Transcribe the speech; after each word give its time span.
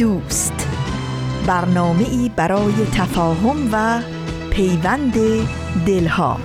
دوست. 0.00 0.68
برنامه 1.46 2.08
ای 2.08 2.30
برای 2.36 2.72
تفاهم 2.72 3.68
و 3.72 4.02
پیوند 4.50 5.14
دلها. 5.86 6.40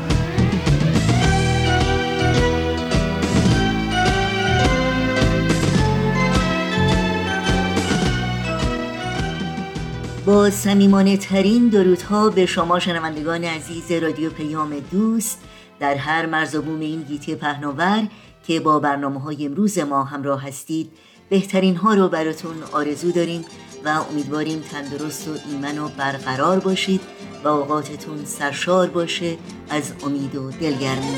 با 10.25 10.49
سمیمانه 10.49 11.17
ترین 11.17 11.67
درودها 11.67 12.29
به 12.29 12.45
شما 12.45 12.79
شنوندگان 12.79 13.43
عزیز 13.43 13.91
رادیو 13.91 14.29
پیام 14.29 14.79
دوست 14.91 15.41
در 15.79 15.95
هر 15.95 16.25
مرز 16.25 16.55
بوم 16.55 16.79
این 16.79 17.01
گیتی 17.01 17.35
پهناور 17.35 18.07
که 18.47 18.59
با 18.59 18.79
برنامه 18.79 19.19
های 19.19 19.45
امروز 19.45 19.79
ما 19.79 20.03
همراه 20.03 20.47
هستید 20.47 20.91
بهترین 21.29 21.75
ها 21.75 21.93
رو 21.93 22.09
براتون 22.09 22.63
آرزو 22.71 23.11
داریم 23.11 23.45
و 23.85 23.89
امیدواریم 24.11 24.59
تندرست 24.71 25.27
و 25.27 25.31
ایمن 25.51 25.77
و 25.77 25.89
برقرار 25.97 26.59
باشید 26.59 27.01
و 27.43 27.47
اوقاتتون 27.47 28.25
سرشار 28.25 28.87
باشه 28.87 29.37
از 29.69 29.93
امید 30.05 30.35
و 30.35 30.51
دلگرمی. 30.51 31.15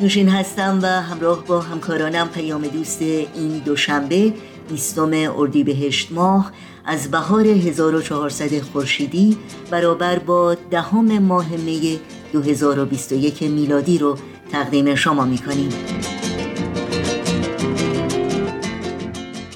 نوشین 0.00 0.28
هستم 0.28 0.78
و 0.82 0.86
همراه 0.86 1.44
با 1.44 1.60
همکارانم 1.60 2.28
پیام 2.28 2.62
دوست 2.62 3.02
این 3.02 3.58
دوشنبه. 3.64 4.32
بیستم 4.68 5.10
اردیبهشت 5.36 6.12
ماه 6.12 6.52
از 6.84 7.10
بهار 7.10 7.46
1400 7.46 8.60
خورشیدی 8.60 9.36
برابر 9.70 10.18
با 10.18 10.54
دهم 10.70 11.18
ماه 11.18 11.48
می 11.56 12.00
2021 12.32 13.42
میلادی 13.42 13.98
رو 13.98 14.18
تقدیم 14.52 14.94
شما 14.94 15.24
می‌کنیم 15.24 15.68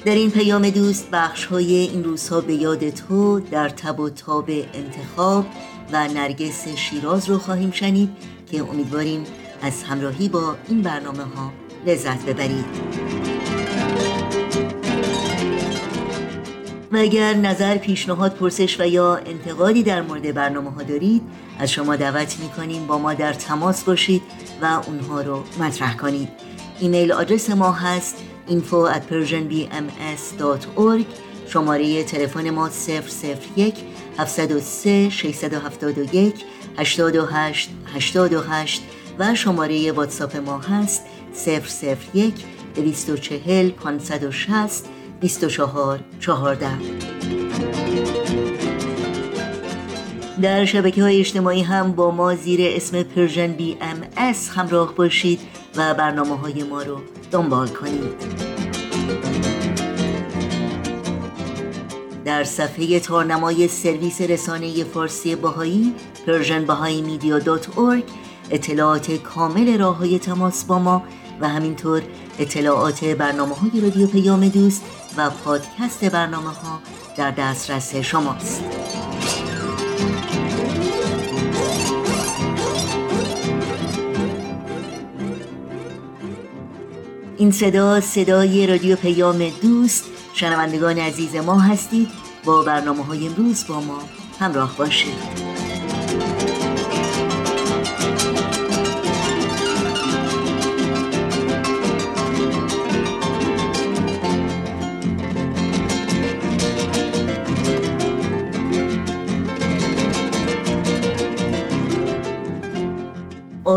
در 0.05 0.15
این 0.15 0.31
پیام 0.31 0.69
دوست 0.69 1.11
بخش 1.11 1.45
های 1.45 1.73
این 1.73 2.03
روزها 2.03 2.41
به 2.41 2.53
یاد 2.53 2.89
تو 2.89 3.39
در 3.39 3.69
تب 3.69 3.99
و 3.99 4.09
تاب 4.09 4.49
انتخاب 4.49 5.45
و 5.93 6.07
نرگس 6.07 6.67
شیراز 6.67 7.29
رو 7.29 7.37
خواهیم 7.37 7.71
شنید 7.71 8.09
که 8.51 8.61
امیدواریم 8.61 9.23
از 9.61 9.83
همراهی 9.83 10.29
با 10.29 10.55
این 10.67 10.81
برنامه 10.81 11.23
ها 11.23 11.51
لذت 11.87 12.25
ببرید. 12.25 13.20
و 16.91 16.97
اگر 16.97 17.33
نظر 17.33 17.77
پیشنهاد 17.77 18.35
پرسش 18.35 18.79
و 18.79 18.87
یا 18.87 19.15
انتقادی 19.15 19.83
در 19.83 20.01
مورد 20.01 20.33
برنامه 20.33 20.71
ها 20.71 20.83
دارید؟ 20.83 21.21
از 21.59 21.71
شما 21.71 21.95
دعوت 21.95 22.39
می 22.39 22.49
کنیم 22.49 22.87
با 22.87 22.97
ما 22.97 23.13
در 23.13 23.33
تماس 23.33 23.83
باشید 23.83 24.21
و 24.61 24.65
اونها 24.87 25.21
رو 25.21 25.43
مطرح 25.59 25.97
کنید. 25.97 26.29
ایمیل 26.79 27.11
آدرس 27.11 27.49
ما 27.49 27.71
هست 27.71 28.15
info 28.49 28.89
at 28.93 29.01
persianbms.org 29.11 31.05
شماره 31.47 32.03
تلفن 32.03 32.49
ما 32.49 32.69
001 33.55 33.75
703 34.17 35.09
671 35.09 36.45
828 36.77 37.69
828 37.93 38.81
و 39.19 39.35
شماره 39.35 39.91
واتساپ 39.91 40.35
ما 40.35 40.59
هست 40.59 41.05
001 42.13 42.33
240 42.75 43.69
560 43.69 44.85
24 45.21 45.99
14 46.19 46.67
در 50.41 50.65
شبکه 50.65 51.03
های 51.03 51.19
اجتماعی 51.19 51.61
هم 51.61 51.91
با 51.91 52.11
ما 52.11 52.35
زیر 52.35 52.59
اسم 52.63 53.03
Persian 53.03 53.53
BMS 53.53 54.49
همراه 54.49 54.95
باشید 54.95 55.39
و 55.75 55.93
برنامه 55.93 56.37
های 56.37 56.63
ما 56.63 56.81
رو 56.81 56.97
دنبال 57.31 57.67
کنید. 57.67 58.41
در 62.25 62.43
صفحه 62.43 62.99
تارنمای 62.99 63.67
سرویس 63.67 64.21
رسانه 64.21 64.83
فارسی 64.83 65.35
بهایی 65.35 65.93
Persian 66.27 66.65
Bahá'í 66.65 67.01
Media 67.01 67.39
اطلاعات 68.51 69.11
کامل 69.11 69.79
راه 69.79 69.97
های 69.97 70.19
تماس 70.19 70.65
با 70.65 70.79
ما 70.79 71.03
و 71.41 71.47
همینطور 71.47 72.01
اطلاعات 72.41 73.03
برنامه 73.05 73.55
های 73.55 73.81
رادیو 73.81 74.07
پیام 74.07 74.47
دوست 74.47 74.83
و 75.17 75.29
پادکست 75.29 76.05
برنامه 76.05 76.49
ها 76.49 76.81
در 77.17 77.31
دسترس 77.31 77.95
شماست. 77.95 78.63
این 87.37 87.51
صدا 87.51 88.01
صدای 88.01 88.67
رادیو 88.67 88.95
پیام 88.95 89.49
دوست. 89.61 90.03
شنوندگان 90.33 90.97
عزیز 90.97 91.35
ما 91.35 91.59
هستید. 91.59 92.07
با 92.45 92.63
برنامه 92.63 93.03
های 93.03 93.27
امروز 93.27 93.67
با 93.67 93.81
ما 93.81 93.99
همراه 94.39 94.77
باشید. 94.77 95.50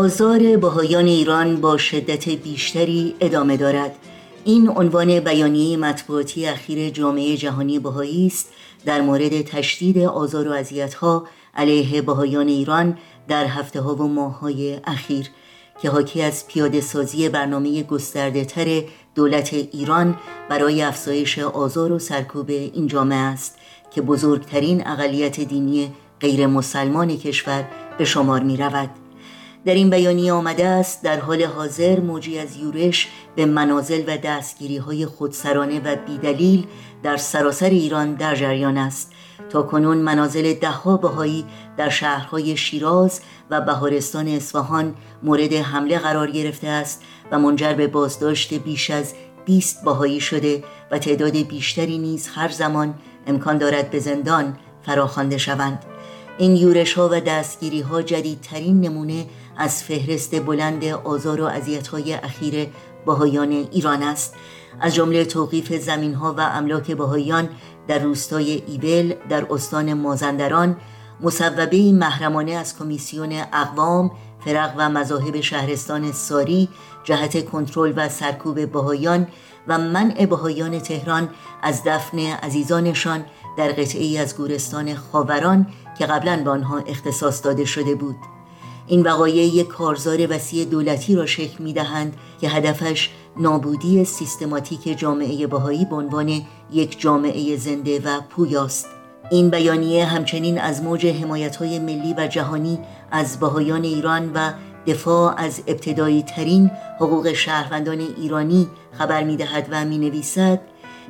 آزار 0.05 0.57
بهایان 0.57 1.05
ایران 1.05 1.61
با 1.61 1.77
شدت 1.77 2.29
بیشتری 2.29 3.15
ادامه 3.19 3.57
دارد 3.57 3.95
این 4.43 4.69
عنوان 4.69 5.19
بیانیه 5.19 5.77
مطبوعاتی 5.77 6.47
اخیر 6.47 6.89
جامعه 6.89 7.37
جهانی 7.37 7.79
بهایی 7.79 8.27
است 8.27 8.53
در 8.85 9.01
مورد 9.01 9.41
تشدید 9.41 9.97
آزار 9.97 10.47
و 10.47 10.51
اذیت‌ها 10.51 11.27
علیه 11.55 12.01
بهایان 12.01 12.47
ایران 12.47 12.97
در 13.27 13.45
هفته 13.45 13.81
ها 13.81 13.95
و 13.95 14.07
ماه 14.07 14.39
های 14.39 14.79
اخیر 14.83 15.29
که 15.81 15.89
حاکی 15.89 16.21
از 16.21 16.47
پیاده 16.47 16.81
سازی 16.81 17.29
برنامه 17.29 17.83
گسترده 17.83 18.45
تر 18.45 18.83
دولت 19.15 19.53
ایران 19.53 20.17
برای 20.49 20.81
افزایش 20.81 21.39
آزار 21.39 21.91
و 21.91 21.99
سرکوب 21.99 22.49
این 22.49 22.87
جامعه 22.87 23.17
است 23.17 23.57
که 23.91 24.01
بزرگترین 24.01 24.87
اقلیت 24.87 25.39
دینی 25.39 25.93
غیر 26.19 26.47
مسلمان 26.47 27.17
کشور 27.17 27.65
به 27.97 28.05
شمار 28.05 28.43
می 28.43 28.57
رود. 28.57 29.04
در 29.65 29.73
این 29.73 29.89
بیانیه 29.89 30.33
آمده 30.33 30.67
است 30.67 31.03
در 31.03 31.19
حال 31.19 31.43
حاضر 31.43 31.99
موجی 31.99 32.39
از 32.39 32.57
یورش 32.57 33.07
به 33.35 33.45
منازل 33.45 34.03
و 34.07 34.17
دستگیری 34.17 34.77
های 34.77 35.05
خودسرانه 35.05 35.79
و 35.79 35.95
بیدلیل 36.07 36.67
در 37.03 37.17
سراسر 37.17 37.69
ایران 37.69 38.13
در 38.13 38.35
جریان 38.35 38.77
است. 38.77 39.11
تا 39.49 39.63
کنون 39.63 39.97
منازل 39.97 40.53
دهها 40.53 40.97
بهایی 40.97 41.45
در 41.77 41.89
شهرهای 41.89 42.57
شیراز 42.57 43.21
و 43.49 43.61
بهارستان 43.61 44.27
اصفهان 44.27 44.95
مورد 45.23 45.53
حمله 45.53 45.99
قرار 45.99 46.31
گرفته 46.31 46.67
است 46.67 47.01
و 47.31 47.39
منجر 47.39 47.73
به 47.73 47.87
بازداشت 47.87 48.53
بیش 48.53 48.89
از 48.91 49.13
20 49.45 49.83
بهایی 49.85 50.19
شده 50.19 50.63
و 50.91 50.99
تعداد 50.99 51.37
بیشتری 51.37 51.97
نیز 51.97 52.27
هر 52.35 52.49
زمان 52.49 52.93
امکان 53.27 53.57
دارد 53.57 53.91
به 53.91 53.99
زندان 53.99 54.57
فراخوانده 54.85 55.37
شوند. 55.37 55.85
این 56.37 56.55
یورش 56.55 56.93
ها 56.93 57.09
و 57.11 57.19
دستگیری 57.19 57.81
ها 57.81 58.01
جدیدترین 58.01 58.81
نمونه 58.81 59.25
از 59.57 59.83
فهرست 59.83 60.39
بلند 60.39 60.83
آزار 60.85 61.41
و 61.41 61.49
های 61.91 62.13
اخیر 62.13 62.67
بهایان 63.05 63.51
ایران 63.51 64.03
است. 64.03 64.35
از 64.81 64.95
جمله 64.95 65.25
توقیف 65.25 65.73
زمین 65.73 66.13
ها 66.13 66.33
و 66.37 66.41
املاک 66.41 66.91
بهایان 66.91 67.49
در 67.87 67.99
روستای 67.99 68.63
ایبل 68.67 69.13
در 69.29 69.53
استان 69.53 69.93
مازندران 69.93 70.77
مصوبه 71.21 71.91
محرمانه 71.91 72.51
از 72.51 72.77
کمیسیون 72.77 73.43
اقوام 73.53 74.11
فرق 74.45 74.73
و 74.77 74.89
مذاهب 74.89 75.41
شهرستان 75.41 76.11
ساری 76.11 76.69
جهت 77.03 77.45
کنترل 77.45 77.93
و 77.95 78.09
سرکوب 78.09 78.71
بهایان 78.71 79.27
و 79.67 79.77
منع 79.77 80.25
بهایان 80.25 80.79
تهران 80.79 81.29
از 81.61 81.81
دفن 81.85 82.19
عزیزانشان 82.19 83.25
در 83.57 83.71
قطعه 83.71 84.03
ای 84.03 84.17
از 84.17 84.37
گورستان 84.37 84.95
خاوران 84.95 85.67
که 85.97 86.05
قبلا 86.05 86.43
به 86.43 86.49
آنها 86.49 86.77
اختصاص 86.77 87.45
داده 87.45 87.65
شده 87.65 87.95
بود. 87.95 88.34
این 88.87 89.01
وقایع 89.01 89.43
یک 89.43 89.67
کارزار 89.67 90.33
وسیع 90.33 90.65
دولتی 90.65 91.15
را 91.15 91.25
شکل 91.25 91.63
می 91.63 91.73
دهند 91.73 92.13
که 92.41 92.49
هدفش 92.49 93.09
نابودی 93.37 94.05
سیستماتیک 94.05 94.99
جامعه 94.99 95.47
بهایی 95.47 95.85
به 95.85 95.95
عنوان 95.95 96.41
یک 96.71 97.01
جامعه 97.01 97.57
زنده 97.57 97.99
و 97.99 98.21
پویاست. 98.29 98.87
این 99.31 99.49
بیانیه 99.49 100.05
همچنین 100.05 100.59
از 100.59 100.83
موج 100.83 101.05
حمایت 101.05 101.55
های 101.55 101.79
ملی 101.79 102.13
و 102.17 102.27
جهانی 102.27 102.79
از 103.11 103.39
بهایان 103.39 103.83
ایران 103.83 104.31
و 104.33 104.51
دفاع 104.87 105.33
از 105.37 105.61
ابتدایی 105.67 106.23
ترین 106.23 106.71
حقوق 106.99 107.33
شهروندان 107.33 107.99
ایرانی 107.99 108.67
خبر 108.91 109.23
می 109.23 109.37
دهد 109.37 109.67
و 109.71 109.85
می 109.85 109.97
نویسد 109.97 110.61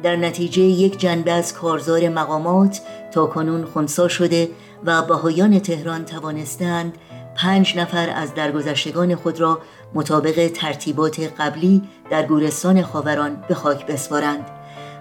در 0.03 0.15
نتیجه 0.15 0.61
یک 0.61 0.99
جنبه 0.99 1.31
از 1.31 1.53
کارزار 1.53 2.09
مقامات 2.09 2.81
تا 3.11 3.25
کنون 3.25 3.65
خونسا 3.65 4.07
شده 4.07 4.49
و 4.85 5.01
بهایان 5.01 5.59
تهران 5.59 6.05
توانستند 6.05 6.97
پنج 7.35 7.77
نفر 7.77 8.09
از 8.09 8.33
درگذشتگان 8.33 9.15
خود 9.15 9.39
را 9.39 9.59
مطابق 9.93 10.51
ترتیبات 10.53 11.19
قبلی 11.39 11.81
در 12.09 12.25
گورستان 12.25 12.81
خاوران 12.81 13.43
به 13.47 13.55
خاک 13.55 13.85
بسپارند. 13.85 14.45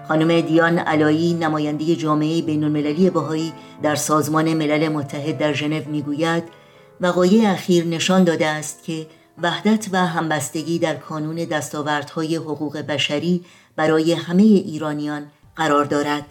خانم 0.07 0.41
دیان 0.41 0.79
علایی 0.79 1.33
نماینده 1.33 1.95
جامعه 1.95 2.41
بین 2.41 2.63
المللی 2.63 3.09
بهایی 3.09 3.53
در 3.83 3.95
سازمان 3.95 4.53
ملل 4.53 4.87
متحد 4.87 5.37
در 5.37 5.53
ژنو 5.53 5.81
می‌گوید 5.89 6.43
وقایع 7.01 7.51
اخیر 7.51 7.85
نشان 7.85 8.23
داده 8.23 8.47
است 8.47 8.83
که 8.83 9.07
وحدت 9.41 9.87
و 9.91 9.97
همبستگی 9.97 10.79
در 10.79 10.95
کانون 10.95 11.35
دستاوردهای 11.35 12.35
حقوق 12.35 12.77
بشری 12.77 13.45
برای 13.75 14.13
همه 14.13 14.43
ایرانیان 14.43 15.25
قرار 15.55 15.85
دارد. 15.85 16.25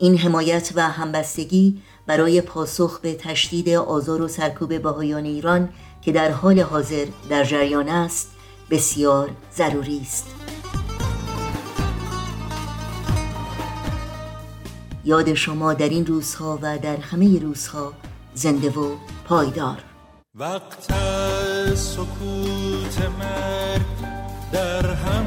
این 0.00 0.18
حمایت 0.18 0.72
و 0.74 0.90
همبستگی 0.90 1.82
برای 2.06 2.40
پاسخ 2.40 3.00
به 3.00 3.14
تشدید 3.14 3.68
آزار 3.68 4.22
و 4.22 4.28
سرکوب 4.28 4.82
بهایان 4.82 5.24
ایران 5.24 5.68
که 6.02 6.12
در 6.12 6.30
حال 6.30 6.60
حاضر 6.60 7.06
در 7.30 7.44
جریان 7.44 7.88
است 7.88 8.30
بسیار 8.70 9.30
ضروری 9.56 10.00
است. 10.00 10.26
یاد 15.04 15.34
شما 15.34 15.74
در 15.74 15.88
این 15.88 16.06
روزها 16.06 16.58
و 16.62 16.78
در 16.78 16.96
همه 16.96 17.38
روزها 17.38 17.92
زنده 18.34 18.70
و 18.70 18.96
پایدار. 19.24 19.78
وقت 20.34 20.92
سکوت 21.74 23.00
مرگ 23.18 24.10
در 24.52 24.94
هم 24.94 25.26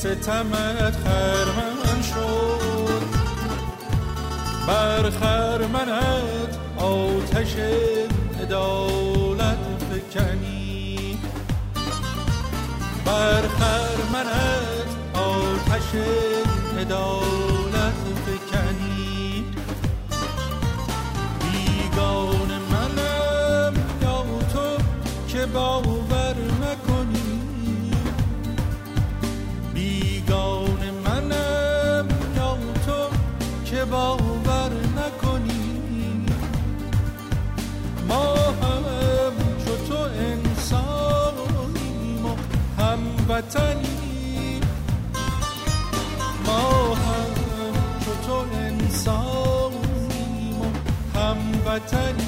ستمت 0.00 0.96
خرمن 1.04 2.02
شد. 2.02 3.02
بر 4.68 5.10
خرمنت 5.10 6.58
آتش 6.78 7.54
عدالت 8.42 8.79
هموطنیم 43.40 44.60
ما 46.46 46.94
هم 46.94 47.34
چو 48.04 48.10
تو 48.26 48.44
انسانیم 48.54 49.80
و 50.60 50.64
هموطنیم 51.18 52.26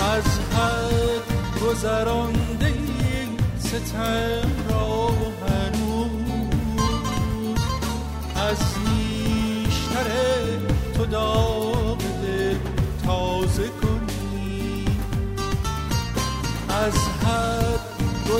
از 0.00 0.24
حد 0.52 1.26
گذرانده 1.64 2.74
ستم 3.58 4.50
را 4.70 5.08
هنوز. 5.48 6.10
از 8.36 8.60
نیشتر 8.88 10.08
تو 10.94 11.06
داغ 11.06 11.59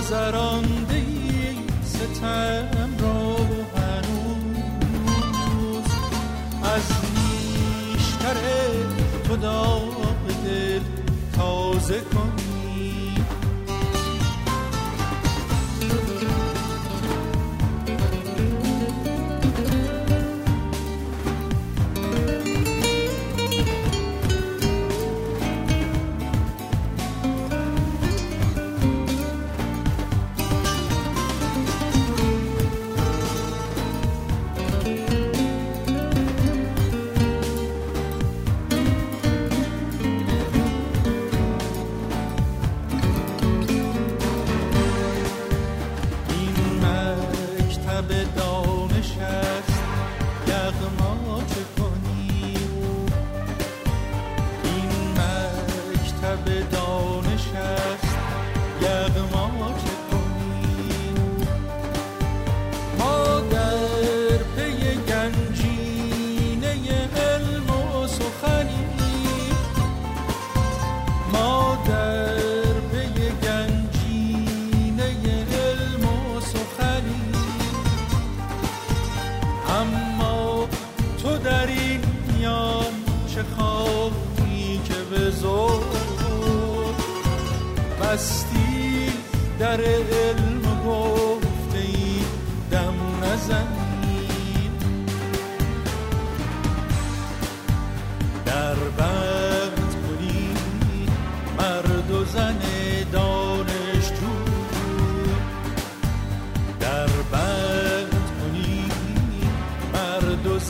گذرانده 0.00 1.02
ستم. 1.84 2.79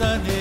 sunny 0.00 0.39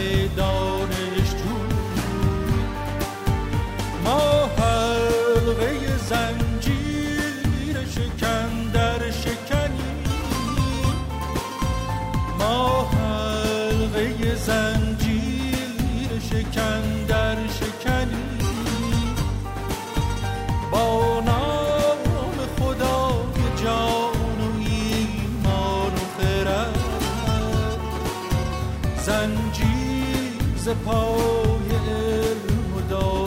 پای 30.89 31.69
علم 31.89 32.75
و 32.75 33.24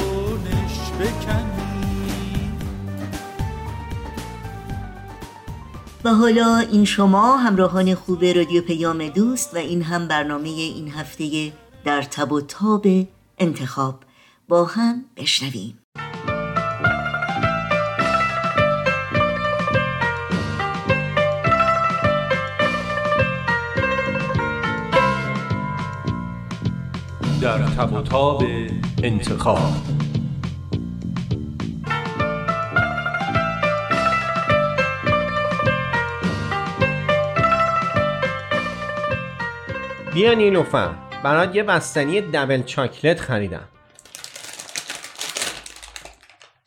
بکنی. 0.99 1.53
و 6.05 6.15
حالا 6.15 6.57
این 6.57 6.85
شما 6.85 7.37
همراهان 7.37 7.95
خوب 7.95 8.25
رادیو 8.25 8.63
پیام 8.63 9.09
دوست 9.09 9.55
و 9.55 9.59
این 9.59 9.83
هم 9.83 10.09
برنامه 10.09 10.49
این 10.49 10.91
هفته 10.91 11.53
در 11.85 12.03
تب 12.03 12.33
و 12.33 12.41
تاب 12.41 12.87
انتخاب. 13.39 14.01
با 14.49 14.65
هم 14.65 15.05
بشنویم. 15.17 15.82
در 27.43 27.59
تب 27.59 27.93
و 27.93 28.03
تاب 28.03 28.43
انتخاب 29.03 29.59
بیا 40.15 40.35
نیلوفر 40.35 40.95
برات 41.25 41.55
یه 41.57 41.63
بستنی 41.63 42.21
دبل 42.21 42.63
چاکلت 42.63 43.21
خریدم. 43.21 43.69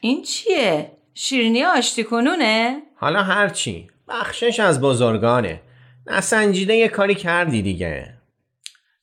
این 0.02 0.24
چیه؟ 0.24 0.92
شیرینی 1.14 1.64
آشتی 1.64 2.04
کنونه؟ 2.04 2.82
حالا 2.96 3.24
هرچی. 3.24 3.88
بخشش 4.08 4.60
از 4.60 4.82
بزرگانه. 4.82 5.62
نسنجیده 6.08 6.74
یه 6.74 6.88
کاری 6.88 7.16
کردی 7.16 7.62
دیگه. 7.62 8.14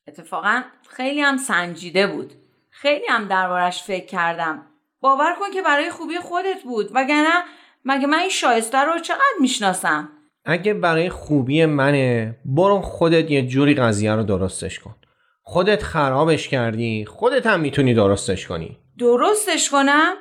اتفاقا 0.09 0.63
خیلی 0.97 1.21
هم 1.21 1.37
سنجیده 1.37 2.07
بود. 2.07 2.33
خیلی 2.71 3.07
هم 3.09 3.29
دربارش 3.29 3.83
فکر 3.83 4.07
کردم. 4.07 4.67
باور 5.01 5.35
کن 5.41 5.51
که 5.51 5.63
برای 5.63 5.91
خوبی 5.91 6.19
خودت 6.19 6.63
بود. 6.63 6.91
وگرنه 6.95 7.43
مگه 7.85 8.07
من 8.07 8.19
این 8.19 8.29
شایسته 8.29 8.79
رو 8.79 8.99
چقدر 8.99 9.35
می‌شناسم؟ 9.41 10.09
اگه 10.45 10.75
برای 10.75 11.11
خوبی 11.11 11.67
منه 11.67 12.37
برو 12.45 12.81
خودت 12.81 13.31
یه 13.31 13.47
جوری 13.47 13.75
قضیه 13.75 14.15
رو 14.15 14.23
درستش 14.23 14.79
کن. 14.79 14.95
خودت 15.43 15.83
خرابش 15.83 16.49
کردی 16.49 17.05
خودت 17.05 17.47
هم 17.47 17.61
می‌تونی 17.61 17.95
درستش 17.95 18.47
کنی. 18.47 18.79
درستش 18.99 19.71
کنم؟ 19.71 20.15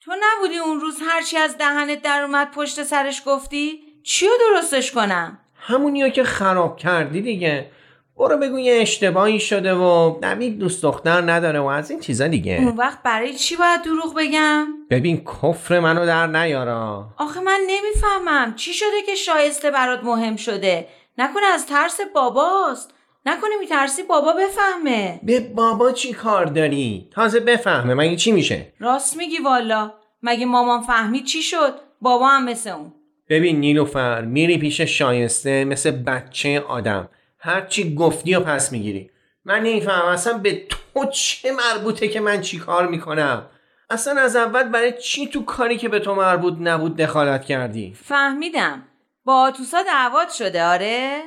تو 0.00 0.12
نبودی 0.22 0.58
اون 0.58 0.80
روز 0.80 0.98
هرچی 1.08 1.36
از 1.36 1.58
دهنت 1.58 2.02
در 2.02 2.22
اومد 2.22 2.50
پشت 2.50 2.82
سرش 2.82 3.22
گفتی؟ 3.26 3.78
چیو 4.02 4.30
درستش 4.40 4.92
کنم؟ 4.92 5.38
همونیو 5.54 6.08
که 6.08 6.24
خراب 6.24 6.76
کردی 6.76 7.22
دیگه. 7.22 7.70
برو 8.18 8.36
بگو 8.38 8.58
یه 8.58 8.82
اشتباهی 8.82 9.40
شده 9.40 9.74
و 9.74 10.18
نوید 10.22 10.58
دوست 10.58 10.82
دختر 10.82 11.30
نداره 11.30 11.60
و 11.60 11.64
از 11.64 11.90
این 11.90 12.00
چیزا 12.00 12.26
دیگه. 12.28 12.56
اون 12.58 12.76
وقت 12.76 13.02
برای 13.02 13.34
چی 13.34 13.56
باید 13.56 13.82
دروغ 13.82 14.14
بگم؟ 14.16 14.66
ببین 14.90 15.24
کفر 15.24 15.80
منو 15.80 16.06
در 16.06 16.26
نیارا 16.26 17.06
آخه 17.18 17.40
من 17.40 17.60
نمی‌فهمم. 17.66 18.54
چی 18.54 18.72
شده 18.72 19.02
که 19.06 19.14
شایسته 19.14 19.70
برات 19.70 20.04
مهم 20.04 20.36
شده؟ 20.36 20.88
نکنه 21.18 21.46
از 21.54 21.66
ترس 21.66 22.00
باباست. 22.14 22.90
نکنه 23.26 23.50
میترسی 23.60 24.02
بابا 24.02 24.32
بفهمه. 24.32 25.20
به 25.22 25.40
بابا 25.40 25.92
چی 25.92 26.12
کار 26.12 26.44
داری؟ 26.44 27.08
تازه 27.12 27.40
بفهمه 27.40 27.94
مگه 27.94 28.16
چی 28.16 28.32
میشه؟ 28.32 28.72
راست 28.80 29.16
میگی 29.16 29.38
والا. 29.38 29.92
مگه 30.22 30.46
مامان 30.46 30.80
فهمید 30.80 31.24
چی 31.24 31.42
شد؟ 31.42 31.74
بابا 32.00 32.28
هم 32.28 32.44
مثل 32.44 32.70
اون. 32.70 32.92
ببین 33.28 33.60
نیلوفر 33.60 34.20
میری 34.20 34.58
پیش 34.58 34.80
شایسته 34.80 35.64
مثل 35.64 35.90
بچه 35.90 36.60
آدم. 36.60 37.08
هرچی 37.44 37.94
گفتی 37.94 38.34
و 38.34 38.40
پس 38.40 38.72
می‌گیری. 38.72 39.10
من 39.44 39.58
نمی‌فهمم 39.58 40.08
اصلا 40.08 40.38
به 40.38 40.66
تو 40.68 41.04
چه 41.04 41.52
مربوطه 41.52 42.08
که 42.08 42.20
من 42.20 42.40
چی 42.40 42.58
کار 42.58 42.88
می‌کنم. 42.88 43.46
اصلا 43.90 44.20
از 44.20 44.36
اول 44.36 44.62
برای 44.62 44.92
چی 45.02 45.26
تو 45.26 45.44
کاری 45.44 45.76
که 45.78 45.88
به 45.88 45.98
تو 45.98 46.14
مربوط 46.14 46.54
نبود 46.60 46.96
دخالت 46.96 47.44
کردی؟ 47.44 47.94
فهمیدم. 48.02 48.82
با 49.24 49.42
آتوسا 49.42 49.82
دعوات 49.82 50.32
شده 50.32 50.64
آره؟ 50.64 51.22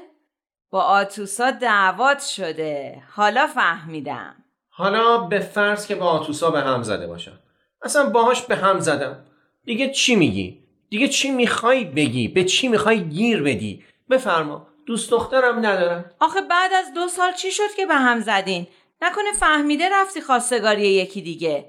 با 0.69 0.81
آتوسا 0.81 1.51
دعوات 1.51 2.21
شده. 2.21 3.03
حالا 3.11 3.47
فهمیدم. 3.47 4.35
حالا 4.69 5.17
به 5.17 5.39
فرض 5.39 5.87
که 5.87 5.95
با 5.95 6.05
آتوسا 6.05 6.51
به 6.51 6.61
هم 6.61 6.83
زده 6.83 7.07
باشم. 7.07 7.39
اصلا 7.81 8.09
باهاش 8.09 8.41
به 8.41 8.55
هم 8.55 8.79
زدم. 8.79 9.25
دیگه 9.65 9.89
چی 9.89 10.15
میگی؟ 10.15 10.59
دیگه 10.89 11.07
چی 11.07 11.31
می‌خوای 11.31 11.85
بگی؟ 11.85 12.27
به 12.27 12.43
چی 12.43 12.67
می‌خوای 12.67 13.03
گیر 13.03 13.43
بدی؟ 13.43 13.83
بفرما. 14.09 14.67
دوست 14.87 15.11
دخترم 15.11 15.57
ندارم. 15.65 16.05
آخه 16.19 16.41
بعد 16.41 16.73
از 16.73 16.93
دو 16.93 17.07
سال 17.07 17.33
چی 17.33 17.51
شد 17.51 17.73
که 17.77 17.85
به 17.85 17.95
هم 17.95 18.19
زدین؟ 18.19 18.67
نکنه 19.01 19.31
فهمیده 19.39 19.89
رفتی 19.91 20.21
خواستگاری 20.21 20.87
یکی 20.87 21.21
دیگه. 21.21 21.65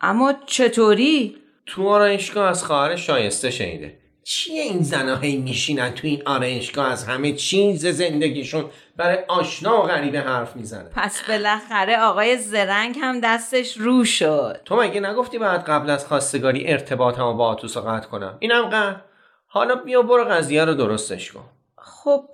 اما 0.00 0.34
چطوری؟ 0.46 1.36
تو 1.66 1.88
آرایشگاه 1.88 2.50
از 2.50 2.64
خواهر 2.64 2.96
شایسته 2.96 3.50
شنیده. 3.50 3.98
چیه 4.24 4.62
این 4.62 4.82
زنها 4.82 5.16
هی 5.16 5.36
میشینن 5.36 5.90
تو 5.94 6.06
این 6.06 6.22
آرایشگاه؟ 6.26 6.92
از 6.92 7.04
همه 7.04 7.32
چیز 7.32 7.86
زندگیشون 7.86 8.64
برای 8.96 9.18
آشنا 9.28 9.78
و 9.78 9.82
غریبه 9.82 10.20
حرف 10.20 10.56
می‌زنن 10.56 10.90
پس 10.96 11.22
بالاخره 11.28 12.00
آقای 12.00 12.36
زرنگ 12.38 12.96
هم 13.00 13.20
دستش 13.20 13.76
رو 13.76 14.04
شد. 14.04 14.60
تو 14.64 14.76
مگه 14.76 15.00
نگفتی 15.00 15.38
باید 15.38 15.60
قبل 15.60 15.90
از 15.90 16.06
خواستگاری 16.06 16.72
ارتباطمو 16.72 17.34
با 17.34 17.46
آتوسا 17.46 17.80
قطع 17.80 18.08
کنم؟ 18.08 18.36
اینم 18.38 18.64
قطع 18.68 19.00
حالا 19.46 19.74
بیا 19.74 20.02
برو 20.02 20.24
قضیه 20.24 20.64
رو 20.64 20.74
درستش 20.74 21.32
کن. 21.32 21.44
خب 22.04 22.24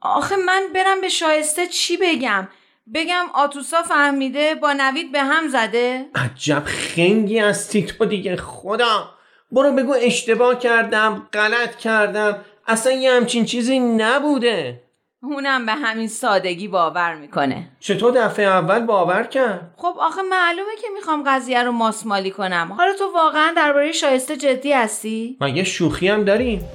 آخه 0.00 0.36
من 0.36 0.62
برم 0.74 1.00
به 1.00 1.08
شایسته 1.08 1.66
چی 1.66 1.96
بگم؟ 1.96 2.48
بگم 2.94 3.24
آتوسا 3.34 3.82
فهمیده 3.82 4.54
با 4.54 4.72
نوید 4.72 5.12
به 5.12 5.22
هم 5.22 5.48
زده؟ 5.48 6.06
عجب 6.14 6.62
خنگی 6.66 7.38
هستی 7.38 7.82
تو 7.82 8.04
دیگه 8.04 8.36
خدا 8.36 9.10
برو 9.52 9.72
بگو 9.72 9.94
اشتباه 10.00 10.58
کردم 10.58 11.28
غلط 11.32 11.76
کردم 11.76 12.36
اصلا 12.66 12.92
یه 12.92 13.12
همچین 13.12 13.44
چیزی 13.44 13.78
نبوده 13.78 14.82
اونم 15.22 15.66
به 15.66 15.72
همین 15.72 16.08
سادگی 16.08 16.68
باور 16.68 17.14
می‌کنه 17.14 17.68
چطور 17.80 18.12
دفعه 18.12 18.46
اول 18.46 18.80
باور 18.80 19.22
کرد 19.22 19.74
خب 19.76 19.94
آخه 20.00 20.22
معلومه 20.22 20.76
که 20.82 20.88
می‌خوام 20.94 21.24
قضیه 21.26 21.62
رو 21.62 21.72
ماسمالی 21.72 22.30
کنم 22.30 22.74
حالا 22.78 22.92
تو 22.94 23.12
واقعا 23.14 23.52
درباره 23.56 23.92
شایسته 23.92 24.36
جدی 24.36 24.72
هستی؟ 24.72 25.36
مگه 25.40 25.64
شوخی 25.64 26.08
هم 26.08 26.24
داریم 26.24 26.68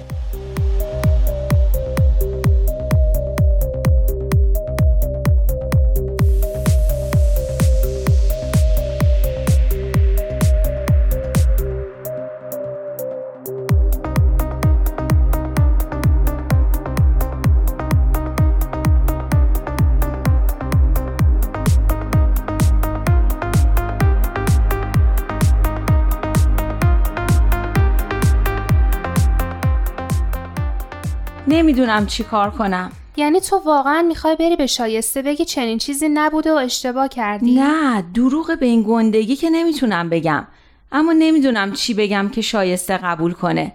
نمی‌دونم 31.66 32.06
چی 32.06 32.24
کار 32.24 32.50
کنم. 32.50 32.92
یعنی 33.16 33.40
تو 33.40 33.56
واقعا 33.56 34.02
می‌خوای 34.02 34.36
بری 34.36 34.56
به 34.56 34.66
شایسته 34.66 35.22
بگی 35.22 35.44
چنین 35.44 35.78
چیزی 35.78 36.08
نبوده 36.08 36.52
و 36.52 36.56
اشتباه 36.56 37.08
کردی؟ 37.08 37.54
نه 37.54 38.02
دروغ 38.14 38.56
به 38.60 38.66
این 38.66 38.82
گندگی 38.82 39.36
که 39.36 39.50
نمی‌تونم 39.50 40.08
بگم. 40.08 40.46
اما 40.92 41.12
نمی‌دونم 41.12 41.72
چی 41.72 41.94
بگم 41.94 42.28
که 42.28 42.40
شایسته 42.40 42.96
قبول 42.96 43.32
کنه. 43.32 43.72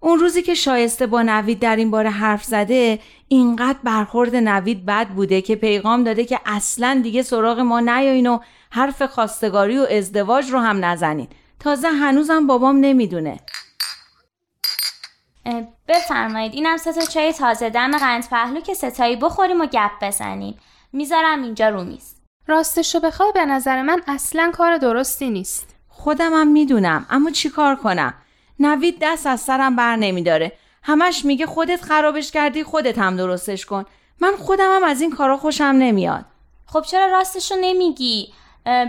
اون 0.00 0.18
روزی 0.18 0.42
که 0.42 0.54
شایسته 0.54 1.06
با 1.06 1.22
نوید 1.22 1.58
در 1.58 1.76
این 1.76 1.90
باره 1.90 2.10
حرف 2.10 2.44
زده 2.44 2.98
اینقدر 3.28 3.78
برخورد 3.84 4.36
نوید 4.36 4.86
بد 4.86 5.08
بوده 5.08 5.42
که 5.42 5.56
پیغام 5.56 6.04
داده 6.04 6.24
که 6.24 6.40
اصلا 6.46 7.00
دیگه 7.02 7.22
سراغ 7.22 7.60
ما 7.60 7.80
نیاین 7.80 8.26
و 8.26 8.38
حرف 8.70 9.02
خواستگاری 9.02 9.78
و 9.78 9.86
ازدواج 9.90 10.50
رو 10.50 10.58
هم 10.58 10.84
نزنین. 10.84 11.28
تازه 11.60 11.88
هنوزم 11.88 12.46
بابام 12.46 12.76
نمی‌دونه. 12.76 13.36
بفرمایید 15.88 16.54
اینم 16.54 16.76
سه 16.76 16.92
تا 16.92 17.00
چای 17.00 17.32
تازه 17.32 17.70
دم 17.70 17.98
قند 17.98 18.28
پهلو 18.28 18.60
که 18.60 18.74
ستایی 18.74 19.16
بخوریم 19.16 19.60
و 19.60 19.66
گپ 19.66 19.90
بزنیم. 20.02 20.58
می‌ذارم 20.92 21.42
اینجا 21.42 21.68
رو 21.68 21.84
میز. 21.84 22.14
راستش 22.46 22.94
رو 22.94 23.00
بخوای 23.00 23.32
به 23.32 23.44
نظر 23.44 23.82
من 23.82 24.02
اصلا 24.06 24.52
کار 24.54 24.76
درستی 24.76 25.30
نیست. 25.30 25.74
خودمم 25.88 26.48
می‌دونم 26.48 27.06
اما 27.10 27.30
چی 27.30 27.48
کار 27.48 27.76
کنم؟ 27.76 28.14
نوید 28.60 28.98
دست 29.00 29.26
از 29.26 29.40
سرم 29.40 29.76
بر 29.76 29.96
نمیداره. 29.96 30.52
همش 30.82 31.24
میگه 31.24 31.46
خودت 31.46 31.82
خرابش 31.82 32.30
کردی 32.30 32.64
خودت 32.64 32.98
هم 32.98 33.16
درستش 33.16 33.66
کن. 33.66 33.84
من 34.20 34.36
خودمم 34.36 34.84
از 34.84 35.00
این 35.00 35.10
کارا 35.10 35.36
خوشم 35.36 35.64
نمیاد. 35.64 36.24
خب 36.66 36.82
چرا 36.82 37.06
راستشو 37.06 37.54
نمیگی؟ 37.60 38.32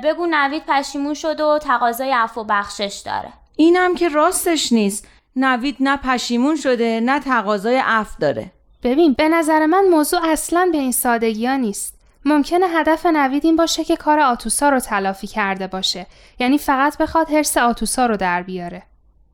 بگو 0.03 0.27
نوید 0.29 0.63
پشیمون 0.67 1.13
شده 1.13 1.43
و 1.43 1.59
تقاضای 1.59 2.11
عفو 2.11 2.41
و 2.41 2.43
بخشش 2.43 3.01
داره. 3.05 3.33
اینم 3.55 3.95
که 3.95 4.09
راستش 4.09 4.71
نیست. 4.71 5.07
نوید 5.35 5.75
نه 5.79 5.97
پشیمون 5.97 6.55
شده 6.55 6.99
نه 6.99 7.19
تقاضای 7.19 7.81
عفو 7.85 8.15
داره. 8.19 8.51
ببین 8.83 9.13
به 9.13 9.29
نظر 9.29 9.65
من 9.65 9.85
موضوع 9.91 10.19
اصلا 10.23 10.69
به 10.71 10.77
این 10.77 10.91
سادگی 10.91 11.47
ها 11.47 11.55
نیست. 11.55 11.99
ممکنه 12.25 12.67
هدف 12.67 13.05
نوید 13.05 13.45
این 13.45 13.55
باشه 13.55 13.83
که 13.83 13.95
کار 13.95 14.19
آتوسا 14.19 14.69
رو 14.69 14.79
تلافی 14.79 15.27
کرده 15.27 15.67
باشه. 15.67 16.05
یعنی 16.39 16.57
فقط 16.57 16.97
بخواد 16.97 17.29
حرس 17.29 17.57
آتوسا 17.57 18.05
رو 18.05 18.17
در 18.17 18.43
بیاره. 18.43 18.83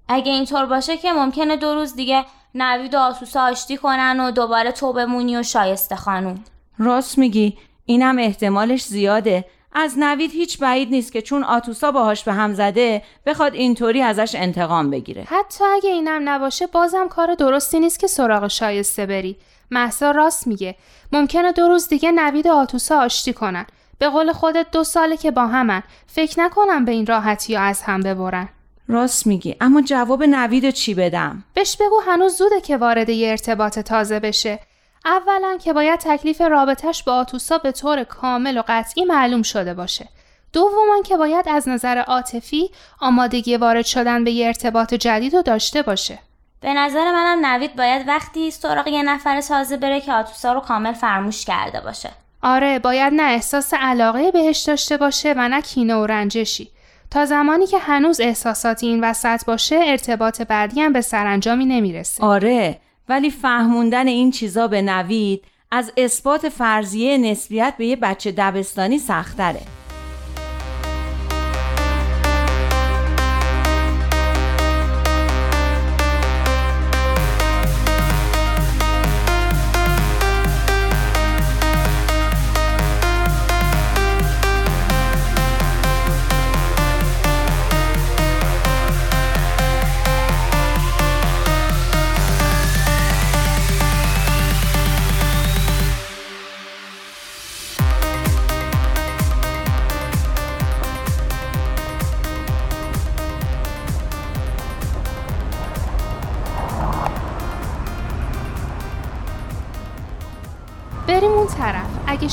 اگه 0.07 0.31
اینطور 0.31 0.65
باشه 0.65 0.97
که 0.97 1.13
ممکنه 1.13 1.57
دو 1.57 1.73
روز 1.73 1.95
دیگه 1.95 2.25
نوید 2.55 2.93
و 2.93 2.97
آتوسا 2.97 3.41
آشتی 3.41 3.77
کنن 3.77 4.19
و 4.19 4.31
دوباره 4.31 4.71
تو 4.71 4.93
بمونی 4.93 5.37
و 5.37 5.43
شایسته 5.43 5.95
خانوم. 5.95 6.43
راست 6.77 7.17
میگی. 7.17 7.57
اینم 7.85 8.19
احتمالش 8.19 8.83
زیاده. 8.83 9.45
از 9.75 9.99
نوید 9.99 10.31
هیچ 10.31 10.59
بعید 10.59 10.89
نیست 10.89 11.11
که 11.11 11.21
چون 11.21 11.43
آتوسا 11.43 11.91
باهاش 11.91 12.23
به 12.23 12.33
هم 12.33 12.53
زده 12.53 13.01
بخواد 13.25 13.53
اینطوری 13.53 14.01
ازش 14.01 14.35
انتقام 14.35 14.89
بگیره. 14.89 15.23
حتی 15.23 15.63
اگه 15.63 15.89
اینم 15.89 16.29
نباشه 16.29 16.67
بازم 16.67 17.07
کار 17.07 17.35
درستی 17.35 17.79
نیست 17.79 17.99
که 17.99 18.07
سراغ 18.07 18.47
شایسته 18.47 19.05
بری. 19.05 19.37
محسا 19.71 20.11
راست 20.11 20.47
میگه. 20.47 20.75
ممکنه 21.11 21.51
دو 21.51 21.67
روز 21.67 21.87
دیگه 21.87 22.11
نوید 22.11 22.47
و 22.47 22.51
آتوسا 22.51 22.99
آشتی 22.99 23.33
کنن. 23.33 23.65
به 23.99 24.09
قول 24.09 24.31
خودت 24.31 24.71
دو 24.71 24.83
ساله 24.83 25.17
که 25.17 25.31
با 25.31 25.47
همن. 25.47 25.83
فکر 26.07 26.39
نکنم 26.39 26.85
به 26.85 26.91
این 26.91 27.05
راحتی 27.05 27.53
یا 27.53 27.61
از 27.61 27.81
هم 27.81 28.01
ببرن. 28.01 28.49
راست 28.87 29.27
میگی. 29.27 29.55
اما 29.61 29.81
جواب 29.81 30.23
نوید 30.23 30.69
چی 30.69 30.93
بدم؟ 30.93 31.43
بهش 31.53 31.77
بگو 31.77 31.99
هنوز 32.07 32.37
زوده 32.37 32.61
که 32.61 32.77
وارد 32.77 33.09
یه 33.09 33.29
ارتباط 33.29 33.79
تازه 33.79 34.19
بشه. 34.19 34.59
اولا 35.05 35.57
که 35.57 35.73
باید 35.73 35.99
تکلیف 35.99 36.41
رابطش 36.41 37.03
با 37.03 37.13
آتوسا 37.13 37.57
به 37.57 37.71
طور 37.71 38.03
کامل 38.03 38.57
و 38.57 38.63
قطعی 38.67 39.05
معلوم 39.05 39.41
شده 39.41 39.73
باشه. 39.73 40.07
دوما 40.53 41.01
که 41.05 41.17
باید 41.17 41.49
از 41.49 41.69
نظر 41.69 41.97
عاطفی 41.97 42.71
آمادگی 43.01 43.57
وارد 43.57 43.85
شدن 43.85 44.23
به 44.23 44.31
یه 44.31 44.47
ارتباط 44.47 44.93
جدید 44.93 45.35
رو 45.35 45.41
داشته 45.41 45.81
باشه. 45.81 46.19
به 46.61 46.73
نظر 46.73 47.11
منم 47.11 47.45
نوید 47.45 47.75
باید 47.75 48.07
وقتی 48.07 48.51
سراغ 48.51 48.87
یه 48.87 49.03
نفر 49.03 49.41
تازه 49.41 49.77
بره 49.77 50.01
که 50.01 50.13
آتوسا 50.13 50.53
رو 50.53 50.59
کامل 50.59 50.93
فرموش 50.93 51.45
کرده 51.45 51.81
باشه. 51.81 52.09
آره 52.43 52.79
باید 52.79 53.13
نه 53.13 53.23
احساس 53.23 53.73
علاقه 53.73 54.31
بهش 54.31 54.59
داشته 54.59 54.97
باشه 54.97 55.33
و 55.37 55.49
نه 55.49 55.61
کینه 55.61 55.95
و 55.95 56.05
رنجشی. 56.05 56.69
تا 57.11 57.25
زمانی 57.25 57.67
که 57.67 57.77
هنوز 57.77 58.21
احساساتی 58.21 58.87
این 58.87 59.03
وسط 59.03 59.45
باشه 59.45 59.79
ارتباط 59.83 60.41
بعدی 60.41 60.81
هم 60.81 60.93
به 60.93 61.01
سرانجامی 61.01 61.65
نمی‌رسه. 61.65 62.23
آره 62.23 62.79
ولی 63.09 63.29
فهموندن 63.29 64.07
این 64.07 64.31
چیزا 64.31 64.67
به 64.67 64.81
نوید 64.81 65.43
از 65.71 65.91
اثبات 65.97 66.49
فرضیه 66.49 67.17
نسبیت 67.17 67.73
به 67.77 67.85
یه 67.85 67.95
بچه 67.95 68.31
دبستانی 68.31 68.99
سختره. 68.99 69.61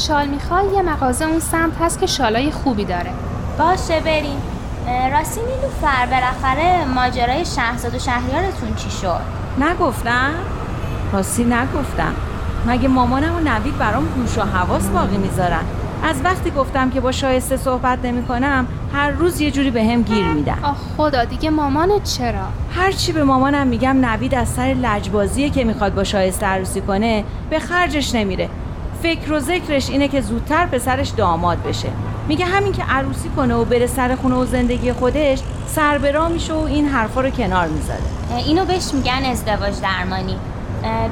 شال 0.06 0.26
می‌خوای 0.26 0.64
یه 0.74 0.82
مغازه 0.82 1.24
اون 1.24 1.40
سمت 1.40 1.72
هست 1.80 2.00
که 2.00 2.06
شالای 2.06 2.50
خوبی 2.50 2.84
داره. 2.84 3.10
باشه 3.58 4.00
بریم. 4.00 4.42
راستی 5.12 5.40
نیلوفر 5.40 6.06
بالاخره 6.06 6.84
ماجرای 6.84 7.44
شهرزاد 7.44 7.94
و 7.94 7.98
شهریارتون 7.98 8.74
چی 8.76 8.90
شد؟ 8.90 9.20
نگفتم. 9.60 10.30
راستی 11.12 11.44
نگفتم. 11.44 12.14
مگه 12.66 12.88
مامانم 12.88 13.36
و 13.36 13.40
نوید 13.40 13.78
برام 13.78 14.04
گوش 14.04 14.38
و 14.38 14.42
حواس 14.42 14.88
باقی 14.88 15.16
می‌ذارن؟ 15.16 15.64
از 16.04 16.16
وقتی 16.24 16.50
گفتم 16.50 16.90
که 16.90 17.00
با 17.00 17.12
شایسته 17.12 17.56
صحبت 17.56 17.98
نمی 18.02 18.22
کنم 18.22 18.66
هر 18.94 19.10
روز 19.10 19.40
یه 19.40 19.50
جوری 19.50 19.70
به 19.70 19.84
هم 19.84 20.02
گیر 20.02 20.24
میدن. 20.24 20.58
آه 20.62 20.76
خدا 20.96 21.24
دیگه 21.24 21.50
مامانت 21.50 22.04
چرا؟ 22.04 22.44
هرچی 22.76 23.12
به 23.12 23.24
مامانم 23.24 23.66
میگم 23.66 24.06
نوید 24.06 24.34
از 24.34 24.48
سر 24.48 24.76
لجبازیه 24.82 25.50
که 25.50 25.64
می‌خواد 25.64 25.94
با 25.94 26.04
شایسته 26.04 26.46
عروسی 26.46 26.80
کنه 26.80 27.24
به 27.50 27.58
خرجش 27.58 28.14
نمیره. 28.14 28.48
فکر 29.02 29.32
و 29.32 29.40
ذکرش 29.40 29.90
اینه 29.90 30.08
که 30.08 30.20
زودتر 30.20 30.66
پسرش 30.66 31.08
داماد 31.08 31.62
بشه. 31.62 31.88
میگه 32.28 32.46
همین 32.46 32.72
که 32.72 32.82
عروسی 32.82 33.28
کنه 33.28 33.54
و 33.54 33.64
بره 33.64 33.86
سر 33.86 34.14
خونه 34.14 34.34
و 34.34 34.44
زندگی 34.44 34.92
خودش 34.92 35.38
سربرا 35.66 36.28
میشه 36.28 36.54
و 36.54 36.64
این 36.64 36.88
حرفا 36.88 37.20
رو 37.20 37.30
کنار 37.30 37.68
می‌ذاره. 37.68 38.00
اینو 38.46 38.64
بهش 38.64 38.94
میگن 38.94 39.24
ازدواج 39.24 39.80
درمانی. 39.80 40.36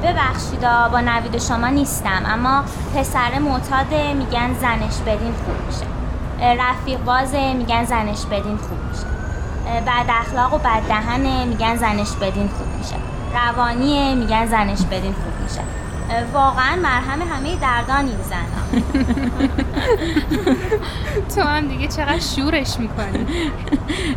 ببخشید 0.03 0.61
با 0.91 0.99
نوید 0.99 1.37
شما 1.37 1.67
نیستم 1.67 2.23
اما 2.25 2.63
پسر 2.95 3.39
معتاده 3.39 4.13
میگن 4.13 4.53
زنش 4.61 4.97
بدین 5.05 5.33
خوب 5.33 5.55
میشه. 5.67 5.85
رفیق 6.63 6.99
بازه 7.03 7.53
میگن 7.53 7.85
زنش 7.85 8.25
بدین 8.25 8.57
خوب 8.57 8.77
میشه. 8.91 9.05
بد 9.87 10.09
اخلاق 10.21 10.53
و 10.53 10.57
بد 10.57 10.87
دهنه 10.87 11.45
میگن 11.45 11.77
زنش 11.77 12.11
بدین 12.11 12.47
خوب 12.47 12.67
میشه. 12.77 12.95
روانیه 13.33 14.15
میگن 14.15 14.45
زنش 14.45 14.81
بدین 14.81 15.13
خوب 15.13 15.43
میشه. 15.43 15.61
واقعا 16.33 16.75
مرهم 16.75 17.21
همه 17.21 17.55
دردان 17.55 18.05
این 18.05 18.17
زن 18.29 18.45
تو 21.35 21.41
هم 21.41 21.67
دیگه 21.67 21.87
چقدر 21.87 22.19
شورش 22.19 22.79
می‌کنی. 22.79 23.25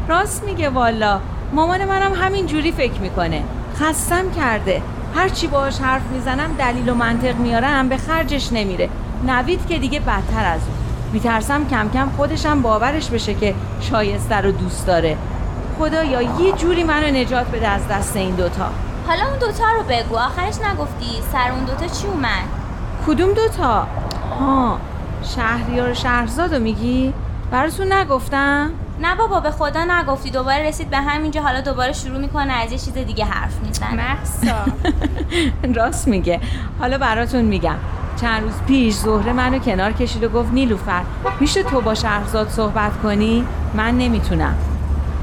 راست 0.08 0.44
میگه 0.44 0.68
والا. 0.68 1.20
مامان 1.52 1.84
منم 1.84 2.12
همین 2.12 2.46
جوری 2.46 2.72
فکر 2.72 3.00
می‌کنه. 3.00 3.42
خستم 3.76 4.30
کرده. 4.30 4.82
هرچی 5.16 5.46
باهاش 5.46 5.78
حرف 5.78 6.02
می‌زنم 6.12 6.54
دلیل 6.58 6.88
و 6.88 6.94
منطق 6.94 7.36
میارم 7.36 7.88
به 7.88 7.96
خرجش 7.96 8.52
نمیره. 8.52 8.88
نوید 9.26 9.66
که 9.66 9.78
دیگه 9.78 10.00
بدتر 10.00 10.44
از 10.44 10.60
اون. 10.60 10.76
میترسم 11.12 11.68
کم 11.68 11.90
کم 11.94 12.08
خودشم 12.16 12.62
باورش 12.62 13.10
بشه 13.10 13.34
که 13.34 13.54
شایسته 13.80 14.36
رو 14.36 14.52
دوست 14.52 14.86
داره. 14.86 15.16
خدایا 15.78 16.22
یه 16.22 16.52
جوری 16.52 16.84
منو 16.84 17.06
نجات 17.06 17.46
بده 17.50 17.68
از 17.68 17.88
دست 17.88 18.16
این 18.16 18.34
دوتا. 18.34 18.70
حالا 19.06 19.24
اون 19.28 19.38
دوتا 19.38 19.64
رو 19.76 19.82
بگو. 19.88 20.16
آخرش 20.16 20.54
نگفتی 20.60 21.22
سر 21.32 21.50
اون 21.50 21.64
دوتا 21.64 21.86
چی 21.86 22.06
اومد؟ 22.06 22.44
کدوم 23.06 23.32
دوتا؟ 23.32 23.86
ها 24.40 24.78
شهریار 25.22 25.94
شهرزاد 25.94 26.54
رو 26.54 26.62
میگی؟ 26.62 27.14
براتون 27.50 27.92
نگفتم؟ 27.92 28.70
نه 29.00 29.14
بابا 29.14 29.40
به 29.40 29.50
خدا 29.50 29.84
نگفتی. 29.84 30.30
دوباره 30.30 30.68
رسید 30.68 30.90
به 30.90 30.96
همینجا. 30.96 31.42
حالا 31.42 31.60
دوباره 31.60 31.92
شروع 31.92 32.18
می‌کنه 32.18 32.52
از 32.52 32.72
یه 32.72 32.78
چیز 32.78 32.94
دیگه 32.94 33.24
حرف 33.24 33.58
می‌زنه. 33.66 33.94
محسا 33.94 34.64
راست 35.80 36.08
میگه. 36.08 36.40
حالا 36.80 36.98
براتون 36.98 37.42
میگم. 37.42 37.76
چند 38.20 38.42
روز 38.42 38.52
پیش 38.66 38.94
زهره 38.94 39.32
منو 39.32 39.58
کنار 39.58 39.92
کشید 39.92 40.24
و 40.24 40.28
گفت 40.28 40.52
نیلوفر 40.52 41.02
میشه 41.40 41.62
تو 41.62 41.80
با 41.80 41.94
شهرزاد 41.94 42.48
صحبت 42.48 43.02
کنی؟ 43.02 43.46
من 43.74 43.98
نمی‌تونم. 43.98 44.54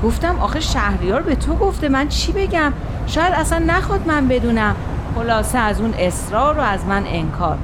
گفتم 0.04 0.40
آخه 0.40 0.60
شهریار 0.60 1.22
به 1.22 1.36
تو 1.36 1.56
گفته 1.56 1.90
من 1.90 2.08
چی 2.08 2.32
بگم؟ 2.32 2.74
شاید 3.08 3.34
اصلا 3.34 3.60
نخواد 3.68 4.08
من 4.08 4.28
بدونم. 4.28 4.76
خلاصه 5.16 5.58
از 5.58 5.82
اون 5.82 5.94
اصرار 6.00 6.58
و 6.58 6.62
از 6.62 6.86
من 6.86 7.04
انکار. 7.08 7.58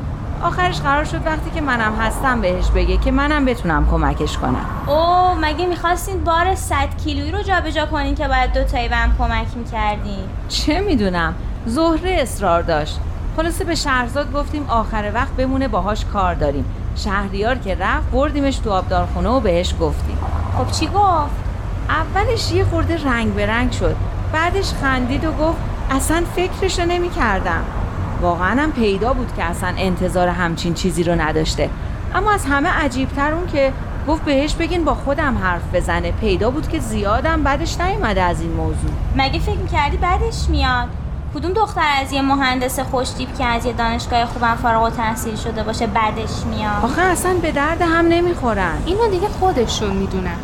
آخرش 0.43 0.81
قرار 0.81 1.03
شد 1.03 1.25
وقتی 1.25 1.49
که 1.55 1.61
منم 1.61 1.95
هستم 1.95 2.41
بهش 2.41 2.69
بگه 2.69 2.97
که 2.97 3.11
منم 3.11 3.45
بتونم 3.45 3.87
کمکش 3.91 4.37
کنم. 4.37 4.65
اوه 4.87 5.37
مگه 5.41 5.65
می‌خواستین 5.65 6.23
بار 6.23 6.55
100 6.55 6.75
کیلویی 7.03 7.31
رو 7.31 7.41
جابجا 7.41 7.85
کنین 7.85 8.15
که 8.15 8.27
باید 8.27 8.53
دو 8.53 8.63
تایی 8.63 8.87
هم 8.87 9.17
کمک 9.17 9.47
می‌کردین؟ 9.55 10.23
چه 10.49 10.79
می‌دونم. 10.79 11.35
زهره 11.65 12.17
اصرار 12.21 12.61
داشت. 12.61 12.99
خلاصه 13.37 13.63
به 13.63 13.75
شهرزاد 13.75 14.33
گفتیم 14.33 14.65
آخر 14.69 15.11
وقت 15.13 15.31
بمونه 15.31 15.67
باهاش 15.67 16.05
کار 16.05 16.33
داریم. 16.33 16.65
شهریار 16.95 17.55
که 17.55 17.75
رفت 17.75 18.11
بردیمش 18.11 18.57
تو 18.57 18.71
آبدارخونه 18.71 19.29
و 19.29 19.39
بهش 19.39 19.73
گفتیم. 19.81 20.17
خب 20.57 20.71
چی 20.71 20.87
گفت؟ 20.87 21.46
اولش 21.89 22.51
یه 22.51 22.65
خورده 22.65 23.03
رنگ 23.05 23.33
به 23.33 23.45
رنگ 23.45 23.71
شد. 23.71 23.95
بعدش 24.33 24.73
خندید 24.81 25.25
و 25.25 25.31
گفت 25.31 25.57
اصلا 25.91 26.23
فکرشو 26.35 26.85
نمی 26.85 27.09
کردم 27.09 27.63
واقعا 28.21 28.61
هم 28.61 28.71
پیدا 28.71 29.13
بود 29.13 29.33
که 29.37 29.43
اصلا 29.43 29.73
انتظار 29.77 30.27
همچین 30.27 30.73
چیزی 30.73 31.03
رو 31.03 31.21
نداشته. 31.21 31.69
اما 32.15 32.31
از 32.31 32.45
همه 32.45 32.69
عجیبتر 32.69 33.33
اون 33.33 33.47
که 33.47 33.73
گفت 34.07 34.25
بهش 34.25 34.53
بگین 34.53 34.85
با 34.85 34.95
خودم 34.95 35.37
حرف 35.37 35.61
بزنه. 35.73 36.11
پیدا 36.11 36.51
بود 36.51 36.67
که 36.67 36.79
زیادم 36.79 37.43
بعدش 37.43 37.81
نیومده 37.81 38.21
از 38.21 38.41
این 38.41 38.51
موضوع. 38.51 38.91
مگه 39.15 39.39
فکر 39.39 39.57
می‌کردی 39.57 39.97
بعدش 39.97 40.49
میاد؟ 40.49 40.87
کدوم 41.35 41.53
دختر 41.53 41.87
از 42.01 42.11
یه 42.11 42.21
مهندس 42.21 42.79
خوشتیپ 42.79 43.37
که 43.37 43.45
از 43.45 43.65
یه 43.65 43.73
دانشگاه 43.73 44.25
خوبم 44.25 44.55
فارغ 44.55 44.83
و 44.83 44.89
تحصیل 44.89 45.35
شده 45.35 45.63
باشه 45.63 45.87
بعدش 45.87 46.45
میاد؟ 46.49 46.83
آخه 46.83 47.01
اصلا 47.01 47.33
به 47.33 47.51
درد 47.51 47.81
هم 47.81 48.07
نمی‌خورن. 48.07 48.77
اینو 48.85 49.07
دیگه 49.09 49.27
خودشون 49.27 49.97
می‌دونن. 49.97 50.37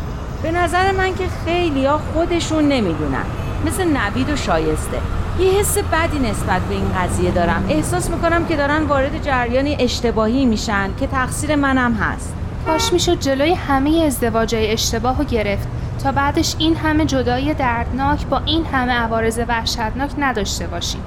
به 0.44 0.52
نظر 0.52 0.92
من 0.92 1.14
که 1.14 1.24
خیلی 1.44 1.86
ها 1.86 1.98
خودشون 1.98 2.64
نمی‌دونن. 2.64 3.24
مثل 3.66 3.84
نوید 3.84 4.30
و 4.30 4.36
شایسته. 4.36 4.98
یه 5.38 5.50
حس 5.50 5.78
بدی 5.78 6.18
نسبت 6.18 6.62
به 6.62 6.74
این 6.74 6.90
قضیه 6.98 7.30
دارم. 7.30 7.66
احساس 7.68 8.10
می‌کنم 8.10 8.46
که 8.46 8.56
دارن 8.56 8.82
وارد 8.82 9.22
جریانی 9.22 9.76
اشتباهی 9.80 10.46
میشن 10.46 10.90
که 11.00 11.06
تقصیر 11.06 11.56
منم 11.56 11.94
هست. 11.94 12.34
کاش 12.66 12.92
می‌شد 12.92 13.20
جلوی 13.20 13.52
همه 13.52 14.02
ازدواجای 14.06 14.72
اشتباه 14.72 15.18
رو 15.18 15.24
گرفت 15.24 15.68
تا 16.02 16.12
بعدش 16.12 16.54
این 16.58 16.76
همه 16.76 17.04
جدایی 17.04 17.54
دردناک 17.54 18.26
با 18.26 18.40
این 18.46 18.66
همه 18.66 18.92
عوارض 18.92 19.40
وحشتناک 19.48 20.10
نداشته 20.18 20.66
باشیم. 20.66 21.00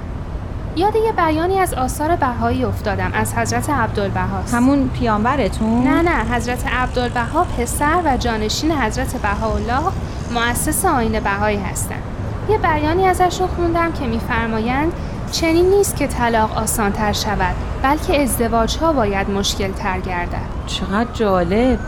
یاد 0.78 0.96
یه 0.96 1.12
بیانی 1.12 1.58
از 1.58 1.74
آثار 1.74 2.16
بهایی 2.16 2.64
افتادم 2.64 3.10
از 3.14 3.34
حضرت 3.34 3.70
عبدالبهاست 3.70 4.54
همون 4.54 4.88
پیامبرتون؟ 4.88 5.88
نه 5.88 6.02
نه 6.02 6.34
حضرت 6.34 6.66
عبدالبها 6.66 7.44
پسر 7.44 8.02
و 8.04 8.16
جانشین 8.16 8.72
حضرت 8.72 9.16
بهاءالله 9.16 9.92
مؤسس 10.34 10.84
آین 10.84 11.20
بهایی 11.20 11.58
هستند. 11.58 12.02
یه 12.48 12.58
بیانی 12.58 13.06
ازشون 13.06 13.46
خوندم 13.46 13.92
که 13.92 14.06
میفرمایند 14.06 14.92
چنین 15.32 15.70
نیست 15.70 15.96
که 15.96 16.06
طلاق 16.06 16.58
آسان 16.58 16.92
تر 16.92 17.12
شود 17.12 17.54
بلکه 17.82 18.22
ازدواج 18.22 18.76
ها 18.76 18.92
باید 18.92 19.30
مشکل 19.30 19.72
تر 19.72 20.00
گردد. 20.00 20.48
چقدر 20.66 21.12
جالب. 21.14 21.78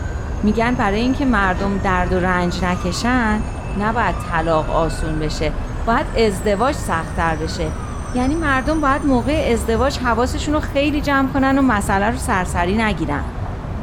میگن 0.43 0.75
برای 0.75 0.99
اینکه 0.99 1.25
مردم 1.25 1.77
درد 1.77 2.13
و 2.13 2.19
رنج 2.19 2.63
نکشن 2.63 3.41
نباید 3.79 4.15
طلاق 4.31 4.69
آسون 4.69 5.19
بشه 5.19 5.51
باید 5.85 6.05
ازدواج 6.17 6.75
سختتر 6.75 7.35
بشه. 7.35 7.67
یعنی 8.15 8.35
مردم 8.35 8.81
باید 8.81 9.05
موقع 9.05 9.49
ازدواج 9.53 9.97
حواسشون 9.99 10.53
رو 10.53 10.59
خیلی 10.59 11.01
جمع 11.01 11.27
کنن 11.27 11.59
و 11.59 11.61
مسئله 11.61 12.09
رو 12.09 12.17
سرسری 12.17 12.77
نگیرن. 12.77 13.23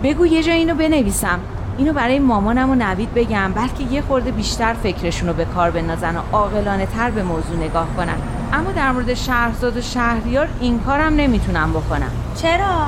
بگو 0.03 0.27
یه 0.27 0.43
جا 0.43 0.53
اینو 0.53 0.75
بنویسم. 0.75 1.39
اینو 1.79 1.93
برای 1.93 2.19
مامانم 2.19 2.71
و 2.71 2.75
نوید 2.75 3.15
بگم 3.15 3.53
بلکه 3.53 3.85
یه 3.91 4.03
خورده 4.03 4.31
بیشتر 4.31 4.75
فکرشون 4.75 5.29
رو 5.29 5.35
به 5.35 5.45
کار 5.45 5.71
بندازن 5.71 6.17
و 6.17 6.21
عاقلانه 6.33 6.87
تر 6.87 7.11
به 7.11 7.23
موضوع 7.23 7.57
نگاه 7.57 7.87
کنن. 7.97 8.17
اما 8.53 8.73
در 8.73 8.93
مورد 8.93 9.15
شهرزاد 9.15 9.77
و 9.77 9.81
شهریار 9.81 10.49
این 10.61 10.81
کارم 10.81 11.15
نمی‌تونم 11.17 11.73
بکنم. 11.73 12.11
چرا؟ 12.37 12.87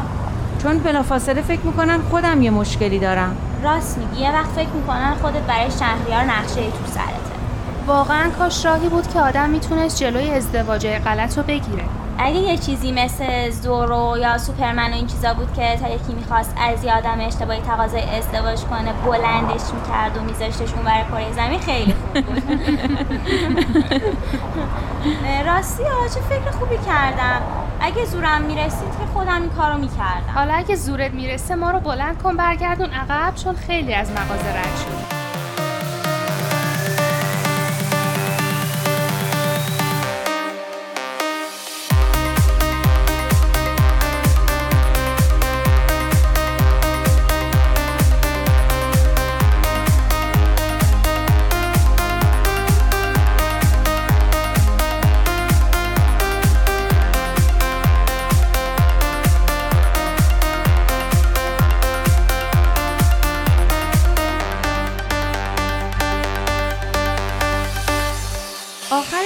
چون 0.62 0.79
بلافاصله 0.79 1.42
فکر 1.42 1.61
می‌کنن 1.61 1.98
خودم 2.11 2.42
یه 2.42 2.50
مشکلی 2.50 2.98
دارم. 2.98 3.37
راست 3.64 3.98
میگی. 3.98 4.22
یه 4.22 4.33
وقت 4.33 4.50
فکر 4.50 4.68
می‌کنن 4.68 5.14
خودت 5.22 5.42
برای 5.42 5.70
شهریار 5.70 6.22
نقشه 6.22 6.61
ای 6.61 6.70
تو 6.70 6.87
سرته 6.87 7.10
واقعا 7.90 8.31
کاش 8.38 8.64
راهی 8.64 8.88
بود 8.88 9.12
که 9.12 9.20
آدم 9.20 9.50
می‌تونست 9.50 9.98
جلوی 10.00 10.31
ازدواج 10.31 10.87
غلط 10.87 11.38
رو 11.38 11.44
بگیره. 11.44 11.85
اگه 12.18 12.37
یه 12.37 12.57
چیزی 12.57 12.92
مثل 12.92 13.50
زورو 13.50 14.18
یا 14.18 14.38
سوپرمن 14.38 14.92
و 14.92 14.94
این 14.94 15.07
چیزا 15.07 15.35
بود 15.35 15.55
که 15.55 15.76
تا 15.76 15.88
یکی 15.88 16.12
می‌خواست 16.12 16.55
از 16.68 16.85
یه 16.85 16.96
آدم 16.96 17.20
اشتباهی 17.20 17.61
تقاضای 17.61 18.03
ازدواج 18.03 18.61
کنه 18.61 18.92
بلندش 18.92 19.61
می‌کرد 19.74 20.16
و 20.16 20.20
میذاشتش 20.20 20.74
اون 20.74 20.85
برای 20.85 21.05
کره 21.05 21.33
زمین 21.33 21.61
خیلی 21.61 21.94
خوب 21.94 22.24
بود. 22.24 22.42
راستی 25.46 25.83
ها 25.83 26.09
چه 26.14 26.20
فکر 26.20 26.50
خوبی 26.50 26.76
کردم. 26.87 27.42
اگه 27.81 28.05
زورم 28.05 28.42
می‌رسید 28.42 28.90
که 29.00 29.07
خودم 29.14 29.42
این 29.42 29.50
کارو 29.50 29.79
می‌کردم. 29.79 30.33
حالا 30.35 30.55
اگه 30.55 30.76
زورت 30.76 31.11
می‌رسه 31.11 31.55
ما 31.55 31.70
رو 31.70 31.81
بلند 31.81 32.22
کن 32.22 32.37
برگردون 32.37 32.90
عقب 32.90 33.35
چون 33.35 33.55
خیلی 33.55 33.94
از 33.94 34.11
مغازه 34.11 34.48
رد 34.48 34.76
شد. 34.76 35.19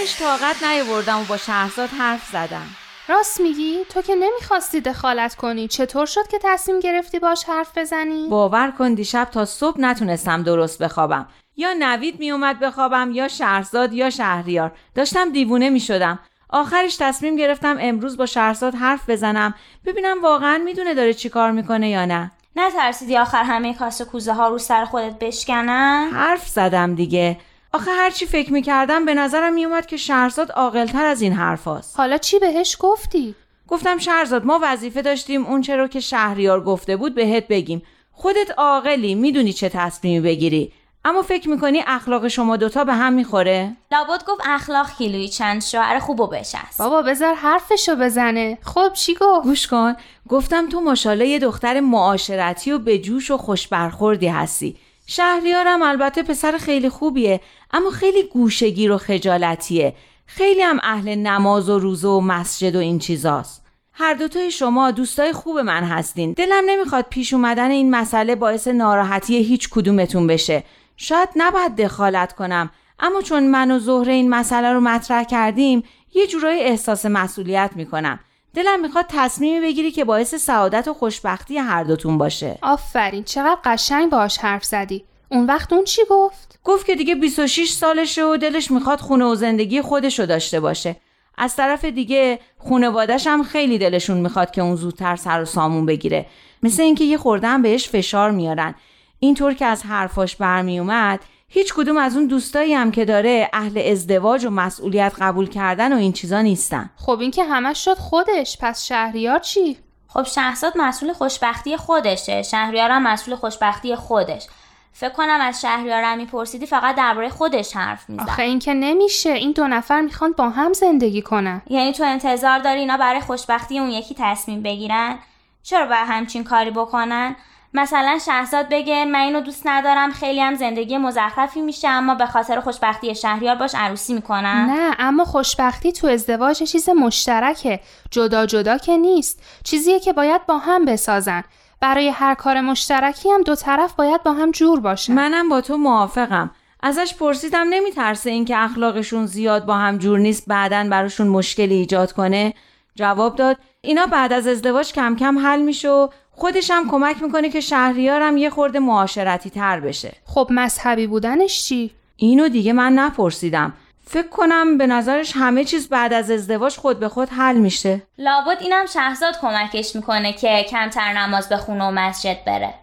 آخرش 0.05 0.19
طاقت 0.19 0.63
نیاوردم 0.63 1.21
و 1.21 1.25
با 1.25 1.37
شهرزاد 1.37 1.89
حرف 1.89 2.29
زدم. 2.33 2.67
راست 3.09 3.41
میگی؟ 3.41 3.85
تو 3.89 4.03
که 4.03 4.15
نمی‌خواستی 4.15 4.81
دخالت 4.81 5.35
کنی. 5.35 5.69
چطور 5.69 6.07
شد 6.07 6.29
که 6.31 6.39
تصمیم 6.43 6.81
گرفتی 6.81 7.19
باش 7.19 7.45
حرف 7.45 7.79
بزنی؟ 7.79 8.29
باور 8.29 8.71
کن 8.79 8.95
دیشب 8.95 9.25
تا 9.25 9.45
صبح 9.45 9.81
نتونستم 9.81 10.43
درست 10.43 10.83
بخوابم. 10.83 11.29
یا 11.57 11.75
نوید 11.79 12.19
میومد 12.19 12.61
بخوابم 12.61 13.11
یا 13.13 13.29
شهرزاد 13.29 13.93
یا 13.93 14.11
شهریار. 14.11 14.73
داشتم 14.95 15.33
دیوونه 15.33 15.71
می‌شدم. 15.71 16.19
آخرش 16.49 16.97
تصمیم 16.97 17.37
گرفتم 17.37 17.77
امروز 17.81 18.17
با 18.17 18.27
شهرزاد 18.27 18.75
حرف 18.75 19.11
بزنم. 19.11 19.55
ببینم 19.87 20.23
واقعا 20.23 20.59
می‌دونه 20.59 20.95
داره 20.95 21.15
چی 21.15 21.29
کار 21.29 21.51
می‌کنه 21.51 21.89
یا 21.89 22.05
نه. 22.05 22.31
نترسیدی 22.57 23.17
آخر 23.17 23.43
همه 23.43 23.75
کاسه 23.75 24.05
کوزه 24.05 24.33
ها 24.33 24.49
رو 24.49 24.59
سر 24.59 24.85
خودت 24.85 25.19
بشکنن؟ 25.19 26.11
حرف 26.13 26.49
زدم 26.49 26.95
دیگه. 26.95 27.37
آخه 27.75 27.91
هرچی 27.91 28.27
فکر 28.27 28.53
می‌کردم 28.53 29.05
به 29.05 29.15
نظرم 29.15 29.53
میومد 29.53 29.87
که 29.87 29.97
شهرزاد 29.97 30.51
عاقلتر 30.51 31.05
از 31.05 31.23
این 31.23 31.33
حرف 31.33 31.65
هاست. 31.65 31.97
حالا 31.97 32.19
چی 32.19 32.39
بهش 32.39 32.77
گفتی؟ 32.81 33.35
گفتم 33.69 33.99
شهرزاد 33.99 34.45
ما 34.45 34.61
وظیفه 34.63 35.03
داشتیم 35.03 35.47
اون 35.47 35.61
چرا 35.61 35.89
که 35.89 36.01
شهریار 36.01 36.65
گفته 36.65 36.97
بود 36.97 37.15
بهت 37.15 37.49
بگیم 37.49 37.83
خودت 38.13 38.51
عاقلی 38.59 39.15
می‌دونی 39.15 39.53
چه 39.53 39.69
تصمیمی 39.69 40.21
بگیری 40.21 40.73
اما 41.05 41.23
فکر 41.23 41.49
می‌کنی 41.49 41.83
اخلاق 41.87 42.29
شما 42.29 42.57
دوتا 42.57 42.85
به 42.85 42.95
هم 42.95 43.13
می‌خوره؟ 43.13 43.77
لابد 43.93 44.25
گفت 44.27 44.41
اخلاق 44.47 44.91
کیلویی 44.99 45.29
چند 45.29 45.63
شوهر 45.63 45.99
خوب 45.99 46.21
و 46.21 46.27
بشست 46.27 46.79
بابا 46.79 47.03
بذار 47.03 47.35
حرفشو 47.35 47.97
بزنه 47.97 48.59
خب 48.63 48.93
چی 48.93 49.15
گفت؟ 49.15 49.45
گوش 49.45 49.67
کن 49.67 49.97
گفتم 50.29 50.69
تو 50.69 50.81
ماشاءالله 50.81 51.27
یه 51.27 51.39
دختر 51.39 51.81
معاشرتی 51.81 52.73
و 52.73 52.79
به 52.79 52.99
جوش 52.99 53.31
و 53.31 53.37
خوش 53.37 53.69
برخوردی 53.69 54.29
هستی 54.29 54.77
شهریارم 55.07 55.83
البته 55.83 56.23
پسر 56.23 56.59
خیلی 56.59 56.89
خوبیه 56.89 57.41
اما 57.73 57.91
خیلی 57.91 58.23
گوشگیر 58.23 58.93
و 58.93 58.99
خجالتیه. 58.99 59.95
خیلی 60.27 60.63
هم 60.63 60.81
اهل 60.83 61.15
نماز 61.15 61.69
و 61.69 61.79
روزه 61.79 62.09
و 62.09 62.21
مسجد 62.21 62.77
و 62.77 62.79
این 62.79 62.99
چیزاست. 62.99 63.65
هر 63.93 64.15
دوتای 64.15 64.51
شما 64.51 64.91
دوستای 64.91 65.33
خوب 65.33 65.59
من 65.59 65.85
هستین. 65.85 66.33
دلم 66.33 66.65
نمی‌خواد 66.67 67.07
پیش 67.11 67.33
اومدن 67.33 67.71
این 67.71 67.91
مسئله 67.91 68.35
باعث 68.35 68.69
ناراحتی 68.69 69.37
هیچ 69.37 69.69
کدومتون 69.71 70.27
بشه. 70.27 70.65
شاید 70.97 71.29
نباید 71.37 71.77
دخالت 71.77 72.33
کنم 72.33 72.71
اما 72.99 73.23
چون 73.23 73.51
من 73.51 73.71
و 73.71 73.79
زهره 73.79 74.13
این 74.13 74.31
مسئله 74.31 74.73
رو 74.73 74.81
مطرح 74.81 75.25
کردیم 75.25 75.83
یه 76.15 76.27
جورایی 76.27 76.61
احساس 76.61 77.07
مسئولیت 77.07 77.71
می‌کنم. 77.75 78.21
دلم 78.55 78.81
می‌خواد 78.81 79.07
تصمیمی 79.09 79.61
بگیری 79.61 79.91
که 79.91 80.05
باعث 80.05 80.35
سعادت 80.35 80.89
و 80.89 80.95
خوشبختی 80.95 81.59
هر 81.59 81.85
دوتون 81.85 82.19
باشه. 82.19 82.59
آفرین 82.63 83.25
چقدر 83.25 83.59
قشنگ 83.65 84.11
باش 84.11 84.39
حرف 84.39 84.65
زدی. 84.65 85.05
اون 85.29 85.47
وقت 85.47 85.73
اون 85.73 85.85
چی 85.85 86.03
گفت؟ 86.11 86.59
گفت 86.65 86.87
که 86.87 86.95
دیگه 86.95 87.15
26 87.15 87.71
سالشه 87.71 88.25
و 88.25 88.37
دلش 88.37 88.71
می‌خواد 88.71 89.01
خونه 89.01 89.25
و 89.25 89.35
زندگی 89.35 89.83
خودشو 89.83 90.27
داشته 90.27 90.61
باشه. 90.61 90.97
از 91.39 91.57
طرف 91.57 91.85
دیگه 91.85 92.39
خونوادش 92.59 93.27
هم 93.27 93.43
خیلی 93.43 93.79
دلشون 93.79 94.17
می‌خواد 94.17 94.51
که 94.51 94.63
اون 94.63 94.77
زودتر 94.77 95.17
سر 95.17 95.43
و 95.43 95.45
سامون 95.45 95.87
بگیره. 95.87 96.27
مثل 96.63 96.83
اینکه 96.83 97.05
یه 97.05 97.19
خورده 97.19 97.59
بهش 97.59 97.89
فشار 97.89 98.31
میارن. 98.31 98.75
اینطور 99.19 99.55
که 99.55 99.67
از 99.67 99.83
حرفاش 99.83 100.37
برمیومد 100.37 101.21
هیچ 101.55 101.75
کدوم 101.75 101.97
از 101.97 102.17
اون 102.17 102.27
دوستایی 102.27 102.75
هم 102.75 102.91
که 102.91 103.05
داره 103.05 103.51
اهل 103.53 103.83
ازدواج 103.91 104.45
و 104.45 104.51
مسئولیت 104.51 105.13
قبول 105.21 105.49
کردن 105.49 105.93
و 105.93 105.97
این 105.97 106.13
چیزا 106.13 106.41
نیستن. 106.41 106.91
خب 106.97 107.19
این 107.21 107.31
که 107.31 107.45
همش 107.45 107.85
شد 107.85 107.99
خودش 107.99 108.59
پس 108.61 108.85
شهریار 108.85 109.39
چی؟ 109.39 109.79
خب 110.09 110.23
شهرزاد 110.23 110.73
مسئول 110.77 111.13
خوشبختی 111.13 111.77
خودشه. 111.77 112.43
شهریارم 112.43 113.03
مسئول 113.03 113.37
خوشبختی 113.37 113.97
خودش. 113.97 114.47
فکر 114.93 115.11
کنم 115.11 115.39
از 115.41 115.61
شهریارم 115.61 116.19
میپرسیدی 116.19 116.67
فقط 116.67 116.97
درباره 116.97 117.29
خودش 117.29 117.77
حرف 117.77 118.11
می‌زد. 118.11 118.23
آخه 118.23 118.43
این 118.43 118.59
که 118.59 118.75
نمیشه. 118.75 119.31
این 119.31 119.53
دو 119.53 119.69
نفر 119.69 120.01
می‌خوان 120.01 120.33
با 120.33 120.49
هم 120.51 120.73
زندگی 120.73 121.23
کنن. 121.23 121.63
یعنی 121.67 121.93
تو 121.93 122.05
انتظار 122.05 122.59
داری 122.59 122.81
اینا 122.81 122.97
برای 122.97 123.21
خوشبختی 123.21 123.79
اون 123.79 123.91
یکی 123.91 124.15
تصمیم 124.19 124.63
بگیرن؟ 124.63 125.19
چرا 125.63 125.87
باید 125.87 126.07
همچین 126.09 126.45
کاری 126.45 126.71
بکنن؟ 126.71 127.37
مثلا 127.75 128.19
شهزاد 128.27 128.67
بگه 128.71 129.05
من 129.05 129.21
اینو 129.21 129.41
دوست 129.41 129.63
ندارم 129.65 130.13
خیلی 130.13 130.41
هم 130.41 130.55
زندگی 130.55 130.97
مزخرفی 130.97 131.61
میشه 131.61 131.89
اما 131.89 132.15
به 132.15 132.27
خاطر 132.27 132.61
خوشبختی 132.61 133.15
شهریار 133.15 133.55
باش 133.55 133.75
عروسی 133.75 134.15
می‌کنن 134.15 134.67
نه 134.71 134.97
اما 134.99 135.25
خوشبختی 135.25 135.93
تو 135.93 136.07
ازدواج 136.07 136.63
چیز 136.63 136.89
مشترکه. 136.89 137.81
جدا 138.11 138.47
جدا 138.47 138.79
که 138.79 138.97
نیست. 138.97 139.43
چیزیه 139.65 140.01
که 140.01 140.13
باید 140.13 140.47
با 140.47 140.59
هم 140.59 140.85
بسازن. 140.85 141.45
برای 141.81 142.09
هر 142.09 142.35
کار 142.35 142.61
مشترکی 142.61 143.31
هم 143.31 143.43
دو 143.43 143.55
طرف 143.55 143.93
باید 143.93 144.23
با 144.23 144.33
هم 144.33 144.51
جور 144.51 144.81
باشن. 144.81 145.15
منم 145.15 145.49
با 145.49 145.61
تو 145.61 145.77
موافقم. 145.77 146.51
ازش 146.83 147.15
پرسیدم 147.15 147.67
نمیترسه 147.71 148.31
اینکه 148.31 148.59
اخلاقشون 148.59 149.27
زیاد 149.27 149.67
با 149.67 149.75
هم 149.75 149.99
جور 149.99 150.19
نیست 150.19 150.45
بعدا 150.47 150.89
براشون 150.91 151.29
مشکلی 151.29 151.75
ایجاد 151.75 152.13
کنه؟ 152.13 152.55
جواب 152.95 153.37
داد 153.37 153.57
اینا 153.81 154.07
بعد 154.07 154.33
از 154.33 154.47
ازدواج 154.47 154.93
کم 154.93 155.17
کم 155.17 155.39
حل 155.39 155.63
میشه 155.63 155.91
و 155.91 156.09
خودش 156.37 156.71
هم 156.71 156.91
کمک 156.91 157.23
می‌کنه 157.23 157.51
که 157.51 157.61
شهریارم 157.61 158.37
یه 158.37 158.51
خورده 158.51 158.79
معاشرتی 158.79 159.51
تر 159.51 159.81
بشه. 159.81 160.13
خب 160.27 160.49
مذهبی 160.51 161.07
بودنش 161.07 161.65
چی؟ 161.65 161.91
اینو 162.17 162.49
دیگه 162.49 162.73
من 162.73 162.93
نپرسیدم. 162.93 163.73
فکر 164.07 164.29
کنم 164.29 164.79
به 164.79 164.87
نظرش 164.87 165.33
همه 165.35 165.65
چیز 165.65 165.89
بعد 165.89 166.13
از 166.13 166.31
ازدواج 166.31 166.77
خود 166.77 167.01
به 167.01 167.09
خود 167.09 167.29
حل 167.29 167.57
میشه. 167.57 168.03
لابد 168.19 168.59
اینم 168.61 168.87
شهزاد 168.87 169.41
کمکش 169.41 169.97
می‌کنه 169.97 170.33
که 170.33 170.67
کمتر 170.71 171.13
نماز 171.13 171.49
به 171.49 171.57
خونه 171.57 171.85
و 171.85 171.91
مسجد 171.91 172.45
بره. 172.47 172.75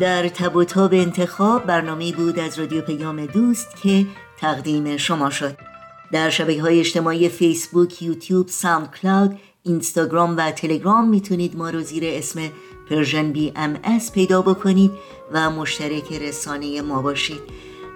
در 0.00 0.28
تب 0.28 0.56
و 0.56 0.64
تاب 0.64 0.94
انتخاب 0.94 1.66
برنامه 1.66 2.12
بود 2.12 2.38
از 2.38 2.58
رادیو 2.58 2.80
پیام 2.80 3.26
دوست 3.26 3.76
که 3.82 4.06
تقدیم 4.38 4.96
شما 4.96 5.30
شد. 5.30 5.56
در 6.12 6.30
شبکه 6.30 6.62
های 6.62 6.80
اجتماعی 6.80 7.28
فیسبوک، 7.28 8.02
یوتیوب، 8.02 8.48
SoundCloud، 8.48 9.38
اینستاگرام 9.62 10.36
و 10.36 10.50
تلگرام 10.50 11.08
می‌تونید 11.08 11.56
ما 11.56 11.70
رو 11.70 11.80
زیر 11.80 12.02
اسم 12.06 12.40
Persian 12.90 13.32
BMS 13.32 14.12
پیدا 14.12 14.42
بکنید 14.42 14.90
و 15.32 15.50
مشترک 15.50 16.12
رسانه 16.12 16.82
ما 16.82 17.02
باشید. 17.02 17.40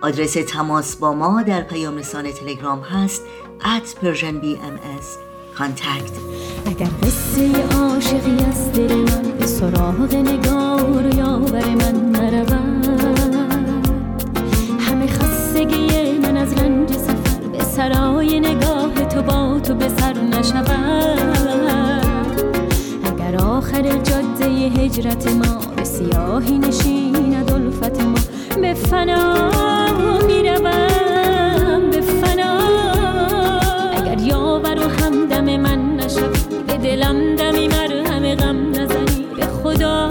آدرس 0.03 0.33
تماس 0.33 0.97
با 0.97 1.13
ما 1.13 1.43
در 1.43 1.63
پیام 1.63 1.97
رسانه 1.97 2.33
تلگرام 2.33 2.81
هست 2.81 3.23
at 3.61 4.05
Persian 4.05 5.30
Contact 5.61 6.13
اگر 6.67 6.89
قصه 7.03 7.51
عاشقی 7.77 8.37
از 8.51 8.73
دل 8.73 8.95
من 8.95 9.23
به 9.39 9.47
سراغ 9.47 10.15
نگار 10.15 11.15
یاور 11.17 11.69
من 11.69 12.11
نرود. 12.11 12.87
همه 14.81 15.07
خستگی 15.07 16.19
من 16.23 16.37
از 16.37 16.53
رنج 16.53 16.93
سفر 16.93 17.41
به 17.53 17.65
سرای 17.65 18.41
نگاه 18.41 18.95
تو 18.95 19.23
با 19.23 19.61
تو 19.61 19.75
به 19.75 19.89
سر 19.89 20.13
نشود. 20.13 20.71
اگر 23.05 23.37
آخر 23.37 23.83
جاده 23.83 24.47
هجرت 24.47 25.27
ما 25.27 25.61
به 25.77 25.85
سیاهی 25.85 26.59
نشیند 26.59 27.53
الفت 27.53 28.01
ما 28.01 28.19
به 28.61 28.75
فنا 28.75 29.51
می‌روم 30.27 30.90
دلم 36.83 37.37
دمی 37.37 37.69
مرهم 37.69 38.35
غم 38.35 38.71
نزنی 38.71 39.27
به 39.37 39.47
خدا. 39.47 40.09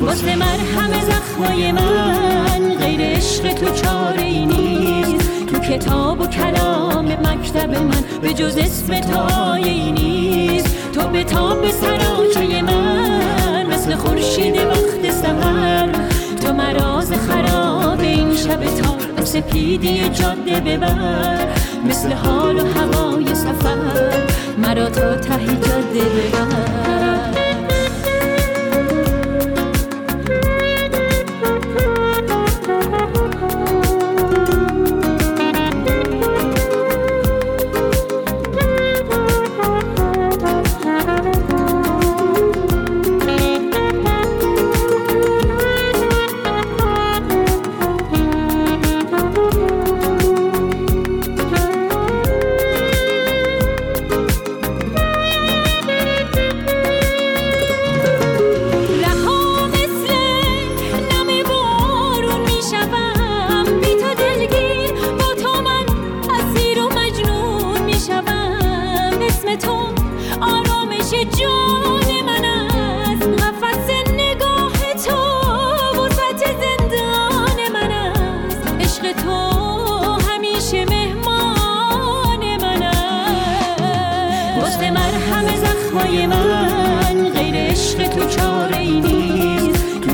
واسه 0.00 0.36
مرهم 0.36 0.90
زخمای 1.00 1.72
من 1.72 2.74
غیر 2.80 3.00
عشق 3.00 3.52
تو 3.52 3.66
چاره 3.74 4.22
ای 4.22 4.46
نیست. 4.46 5.46
تو 5.46 5.58
کتاب 5.58 6.20
و 6.20 6.26
کلام 6.26 7.04
مکتب 7.04 7.70
من 7.70 8.04
به 8.22 8.34
جز 8.34 8.56
اسم 8.56 9.00
تایی 9.00 9.92
نیست. 9.92 10.92
تو 10.92 11.08
به 11.08 11.24
تاب 11.24 11.70
سراچه 11.70 12.62
من 12.62 13.66
مثل 13.66 13.94
خورشید 13.94 14.56
وقت 14.56 15.10
سهر 15.10 15.88
تو 16.42 16.52
مراز 16.52 17.12
خراب 17.12 18.00
این 18.00 18.36
شب 18.36 18.64
تار 18.64 19.24
سپیدی 19.24 20.08
جاده 20.08 20.60
ببر. 20.60 21.48
مثل 21.86 22.12
حال 22.12 22.56
و 22.56 22.66
هوای 22.66 23.34
سفر. 23.34 24.24
مرا 24.58 24.90
تا 24.90 25.16
ته 25.16 25.46
جاده 25.46 26.04
ببر. 26.04 26.97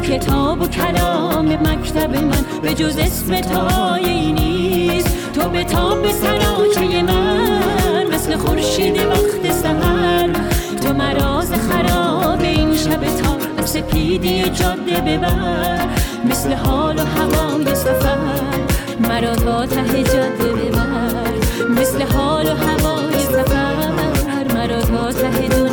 کتاب 0.05 0.61
و 0.61 0.67
کلام 0.67 1.47
مکتب 1.47 2.17
من 2.17 2.45
به 2.63 2.75
جز 2.75 2.97
اسم 2.99 3.41
تایی 3.41 4.33
نیست. 4.33 5.33
تو 5.33 5.49
به 5.49 5.65
تاب 5.65 6.11
سراچه 6.11 7.03
من 7.03 8.07
مثل 8.15 8.37
خورشید 8.37 8.97
وقت 8.97 9.53
سهر 9.53 10.31
تو 10.83 10.93
مراز 10.93 11.53
خراب 11.53 12.41
این 12.41 12.77
شب 12.77 13.01
تار 13.01 13.67
سپیدی 13.67 14.43
جاده 14.43 15.01
ببر 15.01 15.87
مثل 16.25 16.53
حال 16.53 16.97
و 16.97 17.01
هوای 17.01 17.75
سفر. 17.75 18.19
مرا 19.01 19.35
تا 19.35 19.67
ته 19.67 20.03
جاده 20.03 20.53
ببر 20.53 21.35
مثل 21.81 22.03
حال 22.03 22.47
و 22.47 22.51
هوای 22.51 23.19
سفر. 23.19 24.55
مرا 24.55 24.81
تا 24.81 25.13
ته 25.13 25.64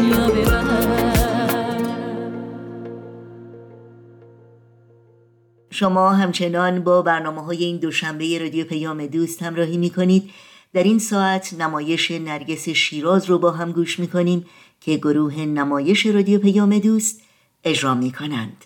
شما 5.82 6.10
همچنان 6.10 6.84
با 6.84 7.02
برنامه 7.02 7.42
های 7.42 7.64
این 7.64 7.78
دوشنبه 7.78 8.40
رادیو 8.40 8.66
پیام 8.66 9.06
دوست 9.06 9.44
همراهی 9.44 9.78
می 9.78 9.90
کنید 9.90 10.30
در 10.74 10.84
این 10.84 11.00
ساعت 11.00 11.54
نمایش 11.54 12.12
نرگس 12.12 12.70
شیراز 12.70 13.26
رو 13.26 13.40
با 13.40 13.52
هم 13.52 13.72
گوش 13.72 14.00
می 14.00 14.08
کنیم 14.08 14.46
که 14.82 14.98
گروه 14.98 15.40
نمایش 15.40 16.06
رادیو 16.06 16.40
پیام 16.40 16.80
دوست 16.80 17.22
اجرا 17.64 17.96
می 17.96 18.12
کنند 18.12 18.66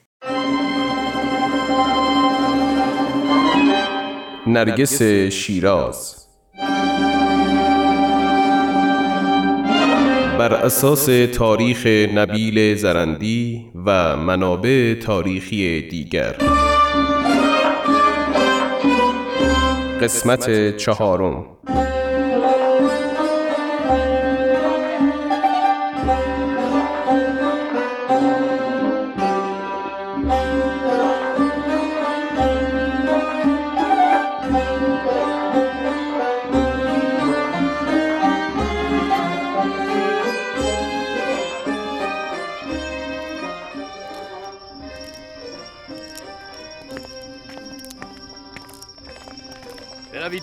نرگس 4.48 5.02
شیراز. 5.32 6.28
بر 10.40 10.54
اساس 10.54 11.06
تاریخ 11.34 11.86
نبیل 12.16 12.76
زرندی 12.76 13.66
و 13.86 14.16
منابع 14.16 14.94
تاریخی 14.94 15.82
دیگر. 15.82 16.36
قسمت 20.02 20.78
چهارم. 20.78 21.46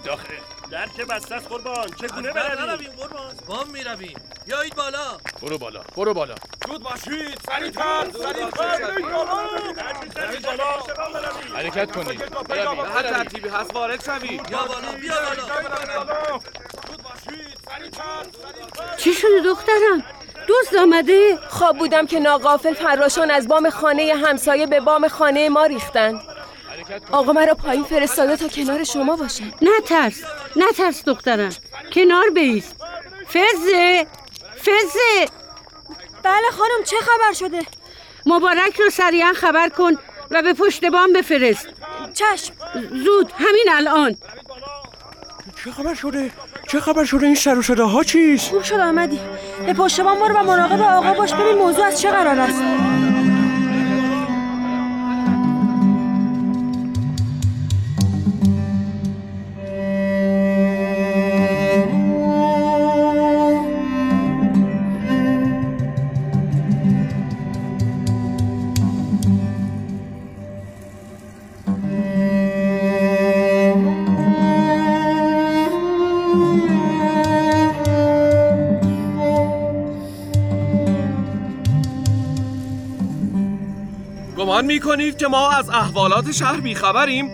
بروید 0.02 0.18
داخل 0.18 0.34
در 0.70 0.88
که 0.88 1.04
بسته 1.04 1.34
است 1.34 1.48
قربان؟ 1.48 1.88
چگونه 1.88 2.32
برویم 2.32 2.90
قربان. 2.90 3.34
بام 3.46 3.70
می‌رویم. 3.70 4.16
بیایید 4.46 4.74
بالا. 4.74 5.18
برو 5.42 5.58
بالا 5.58 5.80
برو 5.96 6.14
بالا. 6.14 6.34
زود 6.68 6.82
باشید. 6.82 7.38
سریعتر 7.46 8.06
سریعتر. 8.22 8.92
حرکت 11.54 11.92
کنید. 11.92 12.30
بروید. 12.48 12.80
هر 12.80 13.02
ترتیبی 13.02 13.48
هست. 13.48 13.74
وارد 13.74 14.04
شوید. 14.04 14.50
یا 14.50 14.58
بالا 14.58 14.92
بیا 15.00 15.14
بالا. 15.14 16.04
بالا 16.04 16.40
چی 18.96 19.14
شده 19.14 19.40
دخترم؟ 19.44 20.04
دوست 20.46 20.74
آمده؟ 20.74 21.38
خواب 21.48 21.78
بودم 21.78 22.06
که 22.06 22.20
ناقافل 22.20 22.74
فراشان 22.74 23.30
از 23.30 23.48
بام 23.48 23.70
خانه 23.70 24.14
همسایه 24.26 24.66
به 24.66 24.80
بام 24.80 25.08
خانه 25.08 25.48
ما 25.48 25.66
ریختن. 25.66 26.31
آقا 27.12 27.32
مرا 27.32 27.54
پایین 27.54 27.84
فرستاده 27.84 28.36
تا 28.36 28.48
کنار 28.48 28.84
شما 28.84 29.16
باشم 29.16 29.44
نه 29.62 29.70
ترس 29.86 30.22
نه 30.56 30.72
ترس 30.76 31.04
دخترم. 31.04 31.50
کنار 31.92 32.30
بیست 32.30 32.76
فزه 33.28 34.06
فزه. 34.60 35.26
بله 36.22 36.50
خانم 36.52 36.84
چه 36.86 36.96
خبر 37.00 37.32
شده؟ 37.32 37.66
مبارک 38.26 38.80
رو 38.80 38.90
سریعا 38.90 39.32
خبر 39.32 39.68
کن 39.68 39.92
و 40.30 40.42
به 40.42 40.52
پشت 40.52 40.84
بام 40.84 41.12
بفرست. 41.12 41.68
چشم. 42.14 42.54
زود 43.04 43.32
همین 43.38 43.66
الان. 43.70 44.16
چه 45.64 45.70
خبر 45.70 45.94
شده؟ 45.94 46.30
چه 46.68 46.80
خبر 46.80 47.04
شده 47.04 47.26
این 47.26 47.34
سر 47.34 47.58
و 47.58 47.62
صدا 47.62 47.86
ها 47.86 48.04
چیست؟ 48.04 48.50
خوب 48.50 48.62
شد 48.62 48.80
آمدی. 48.80 49.20
به 49.66 49.72
پشت 49.72 50.00
بام 50.00 50.18
برو 50.18 50.34
و 50.34 50.42
مراقب 50.42 50.80
آقا 50.80 51.14
باش. 51.14 51.32
ببین 51.34 51.54
موضوع 51.54 51.84
از 51.84 52.00
چه 52.00 52.10
قرار 52.10 52.40
است. 52.40 52.62
گمان 84.62 84.74
می‌کنید 84.74 85.16
که 85.16 85.28
ما 85.28 85.50
از 85.50 85.70
احوالات 85.70 86.32
شهر 86.32 86.60
بیخبریم. 86.60 87.30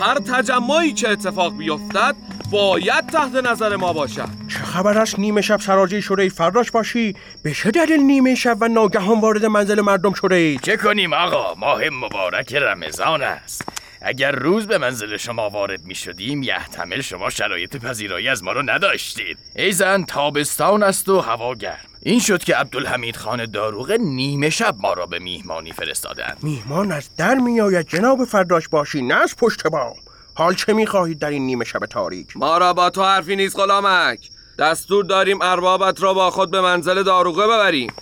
هر 0.00 0.14
تجمعی 0.14 0.92
که 0.92 1.08
اتفاق 1.08 1.56
بیفتد 1.56 2.16
باید 2.50 3.06
تحت 3.06 3.34
نظر 3.34 3.76
ما 3.76 3.92
باشد. 3.92 4.28
چه 4.48 4.58
خبر 4.58 4.98
است 4.98 5.18
نیمه 5.18 5.40
شب 5.40 5.60
سراجی 5.60 6.02
شده 6.02 6.22
ای 6.22 6.28
فراش 6.28 6.70
باشی؟ 6.70 7.14
به 7.42 7.54
چه 7.54 7.70
دلیل 7.70 8.00
نیمه 8.00 8.34
شب 8.34 8.56
و 8.60 8.68
ناگهان 8.68 9.20
وارد 9.20 9.44
منزل 9.44 9.80
مردم 9.80 10.12
شده 10.12 10.34
ای 10.34 10.58
چه 10.62 10.76
کنیم 10.76 11.12
آقا؟ 11.12 11.54
ماه 11.54 11.80
مبارک 11.88 12.54
رمضان 12.54 13.22
است. 13.22 13.64
اگر 14.02 14.32
روز 14.32 14.66
به 14.66 14.78
منزل 14.78 15.16
شما 15.16 15.50
وارد 15.50 15.84
می 15.84 15.94
شدیم 15.94 16.42
یحتمل 16.42 17.00
شما 17.00 17.30
شرایط 17.30 17.76
پذیرایی 17.76 18.28
از 18.28 18.44
ما 18.44 18.52
رو 18.52 18.62
نداشتید. 18.70 19.38
ای 19.56 19.72
زن 19.72 20.04
تابستان 20.04 20.82
است 20.82 21.08
و 21.08 21.20
هوا 21.20 21.54
گرم. 21.54 21.78
این 22.08 22.20
شد 22.20 22.44
که 22.44 22.56
عبدالحمید 22.56 23.16
خان 23.16 23.44
داروغه 23.44 23.96
نیمه 23.96 24.50
شب 24.50 24.74
ما 24.78 24.92
را 24.92 25.06
به 25.06 25.18
میهمانی 25.18 25.72
فرستادند. 25.72 26.38
میهمان 26.42 26.92
از 26.92 27.16
در 27.16 27.34
می 27.34 27.60
آید 27.60 27.88
جناب 27.88 28.24
فرداش 28.24 28.68
باشی 28.68 29.02
نه 29.02 29.14
از 29.14 29.36
پشت 29.36 29.66
بام. 29.66 29.94
حال 30.34 30.54
چه 30.54 30.72
می 30.72 30.86
خواهید 30.86 31.18
در 31.18 31.30
این 31.30 31.46
نیمه 31.46 31.64
شب 31.64 31.86
تاریک؟ 31.86 32.36
ما 32.36 32.58
را 32.58 32.72
با 32.72 32.90
تو 32.90 33.02
حرفی 33.02 33.36
نیست 33.36 33.56
غلامک. 33.58 34.28
دستور 34.58 35.04
داریم 35.04 35.42
اربابت 35.42 36.02
را 36.02 36.14
با 36.14 36.30
خود 36.30 36.50
به 36.50 36.60
منزل 36.60 37.02
داروغه 37.02 37.46
ببریم. 37.46 37.92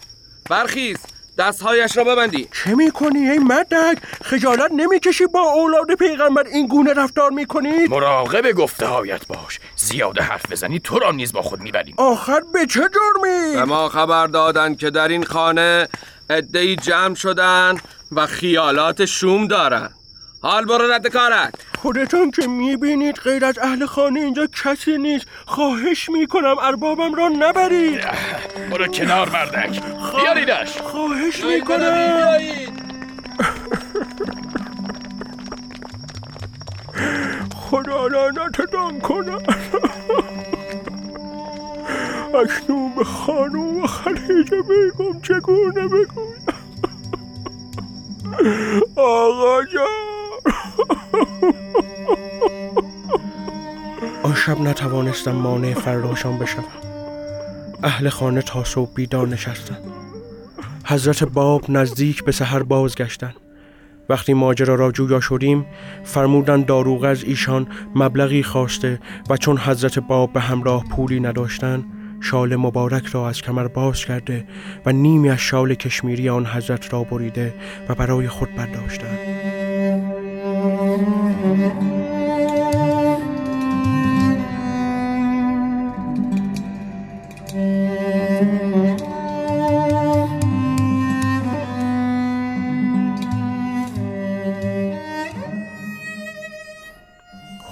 برخیز. 0.51 0.97
دستهایش 1.39 1.97
را 1.97 2.05
ببندی. 2.05 2.49
چه 2.65 2.75
می‌کنی 2.75 3.31
ای 3.31 3.39
مدک؟ 3.39 3.99
خجالت 4.25 4.71
نمی‌کشی 4.73 5.27
با 5.27 5.41
اولاد 5.41 5.95
پیغمبر 5.95 6.43
این 6.47 6.67
گونه 6.67 6.93
رفتار 6.93 7.31
می‌کنی؟ 7.31 7.87
مراقب 7.87 8.53
گفته 8.53 8.87
هایت 8.87 9.27
باش. 9.27 9.61
زیاده 9.77 10.23
حرف 10.23 10.53
بزنی 10.53 10.81
تو 10.81 10.99
را 10.99 11.11
نیز 11.11 11.33
با 11.33 11.43
خود 11.43 11.61
می‌بریم. 11.61 11.95
آخر 11.99 12.41
به 12.53 12.67
چه 12.67 12.81
جرمی؟ 12.81 13.55
به 13.55 13.65
ما 13.65 13.89
خبر 13.89 14.27
دادن 14.27 14.75
که 14.75 14.91
در 14.91 15.09
این 15.09 15.25
خانه 15.25 15.89
ادهی 16.31 16.77
جمع 16.77 17.15
شدن 17.15 17.77
و 18.13 18.27
خیالات 18.27 19.05
شوم 19.05 19.47
دارن. 19.47 19.91
حال 20.47 20.65
برو 20.65 20.93
رد 20.93 21.07
کارت. 21.07 21.55
خودتان 21.79 22.31
که 22.31 22.47
می‌بینید 22.47 23.17
غیر 23.17 23.45
از 23.45 23.59
اهل 23.59 23.87
خانه 23.87 24.21
اینجا 24.21 24.47
کسی 24.65 24.99
نیست. 24.99 25.27
خواهش 25.47 26.09
می‌کنم 26.09 26.59
اربابم 26.63 27.15
را 27.15 27.29
نبرید. 27.29 28.01
برو 28.71 28.87
کنار 28.87 29.29
مردک. 29.29 29.83
بیاریدش. 30.17 30.81
خواهش 30.81 31.45
می‌کنم. 31.45 32.49
خدا 37.71 38.07
لعنتتان 38.07 39.01
کنم. 39.01 39.43
اکنون 42.45 42.95
به 42.97 43.05
خانوم 43.05 43.83
و 43.83 43.87
خلیجه 43.87 44.63
بیگم 44.63 45.21
چگونه 45.23 45.89
بگویم. 45.89 46.47
آقا 48.97 49.65
جان. 49.65 50.06
شب 54.37 54.61
نتوانستم 54.61 55.33
مانع 55.33 55.75
فراشان 55.75 56.39
بشوم. 56.39 56.65
اهل 57.83 58.09
خانه 58.09 58.43
تا 58.43 58.65
صبح 58.65 58.95
بیدار 58.95 59.29
نشستند 59.29 59.79
حضرت 60.87 61.25
باب 61.25 61.65
نزدیک 61.69 62.25
به 62.25 62.33
سحر 62.33 62.63
بازگشتند 62.63 63.35
وقتی 64.09 64.35
ماجرا 64.35 64.75
را 64.75 64.93
جویا 64.93 65.21
شدیم 65.21 65.67
فرمودن 66.05 66.63
داروغ 66.63 67.05
از 67.05 67.25
ایشان 67.25 67.67
مبلغی 67.95 68.43
خواسته 68.43 69.01
و 69.31 69.37
چون 69.37 69.59
حضرت 69.59 69.99
باب 69.99 70.33
به 70.33 70.41
همراه 70.41 70.85
پولی 70.85 71.21
نداشتند 71.21 71.85
شال 72.21 72.57
مبارک 72.57 73.07
را 73.07 73.29
از 73.29 73.43
کمر 73.43 73.69
باز 73.69 74.05
کرده 74.05 74.47
و 74.87 74.93
نیمی 74.93 75.31
از 75.31 75.39
شال 75.39 75.75
کشمیری 75.75 76.29
آن 76.29 76.47
حضرت 76.47 76.93
را 76.93 77.05
بریده 77.05 77.55
و 77.89 77.95
برای 77.95 78.29
خود 78.29 78.55
برداشتند 78.55 79.36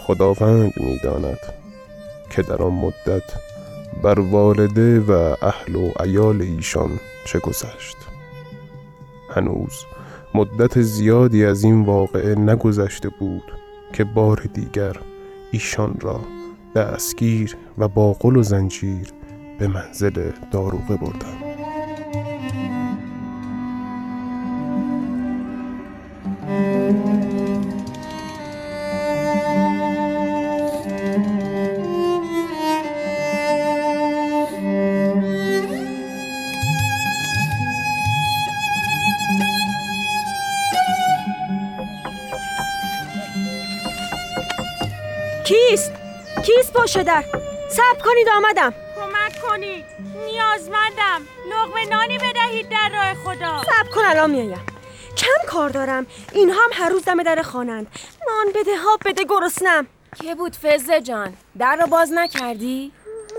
خداوند 0.06 0.72
می‌داند 0.76 1.38
که 2.30 2.42
در 2.42 2.62
آن 2.62 2.72
مدت 2.72 3.22
بر 4.02 4.20
والده 4.20 5.00
و 5.00 5.34
اهل 5.42 5.74
و 5.74 5.90
عیال 6.00 6.42
ایشان 6.42 6.90
چه 7.26 7.38
گذشت. 7.38 7.96
هنوز 9.30 9.72
مدت 10.34 10.80
زیادی 10.80 11.44
از 11.44 11.64
این 11.64 11.84
واقعه 11.84 12.34
نگذشته 12.34 13.08
بود 13.08 13.52
که 13.92 14.04
بار 14.04 14.46
دیگر 14.54 14.96
ایشان 15.52 15.96
را 16.00 16.20
دستگیر 16.74 17.56
و 17.78 17.88
با 17.88 18.12
قل 18.12 18.36
و 18.36 18.42
زنجیر 18.42 19.08
به 19.58 19.68
منزل 19.68 20.30
داروغه 20.50 20.96
بردم 20.96 21.43
کیست 46.94 47.06
پشت 47.06 47.06
در؟ 47.06 47.24
صبر 47.70 48.02
کنید 48.04 48.28
آمدم. 48.28 48.74
کمک 48.96 49.42
کنید 49.42 49.84
نیازمندم. 50.26 51.22
لغمه 51.50 51.84
نانی 51.84 52.18
بدهید 52.18 52.68
در 52.68 52.90
راه 52.94 53.14
خدا. 53.14 53.62
صبر 53.62 53.90
کن 53.94 54.04
الان 54.04 54.30
میایم 54.30 54.66
کم 55.16 55.46
کار 55.48 55.68
دارم. 55.70 56.06
اینها 56.32 56.60
هم 56.64 56.70
هر 56.72 56.88
روز 56.88 57.04
دم 57.04 57.22
در 57.22 57.42
خوانند 57.42 57.86
نان 58.28 58.52
بده 58.54 58.76
ها 58.76 58.98
بده 59.04 59.24
گرسنم. 59.24 59.86
که 60.22 60.34
بود 60.34 60.56
فزه 60.62 61.00
جان؟ 61.00 61.36
در 61.58 61.76
رو 61.76 61.86
باز 61.86 62.12
نکردی؟ 62.12 62.92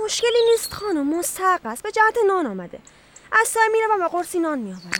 مشکلی 0.03 0.49
نیست 0.51 0.74
خانم 0.74 1.18
مستحق 1.18 1.66
است. 1.66 1.84
به 1.84 1.91
جهت 1.91 2.18
نان 2.28 2.45
آمده. 2.45 2.80
از 3.32 3.47
سایه 3.47 3.68
می‌روم 3.68 4.01
و 4.01 4.08
قرصی 4.08 4.39
نان 4.39 4.60
میآورم. 4.60 4.91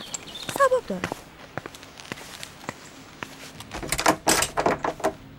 ثواب 0.58 0.86
دارم. 0.88 1.10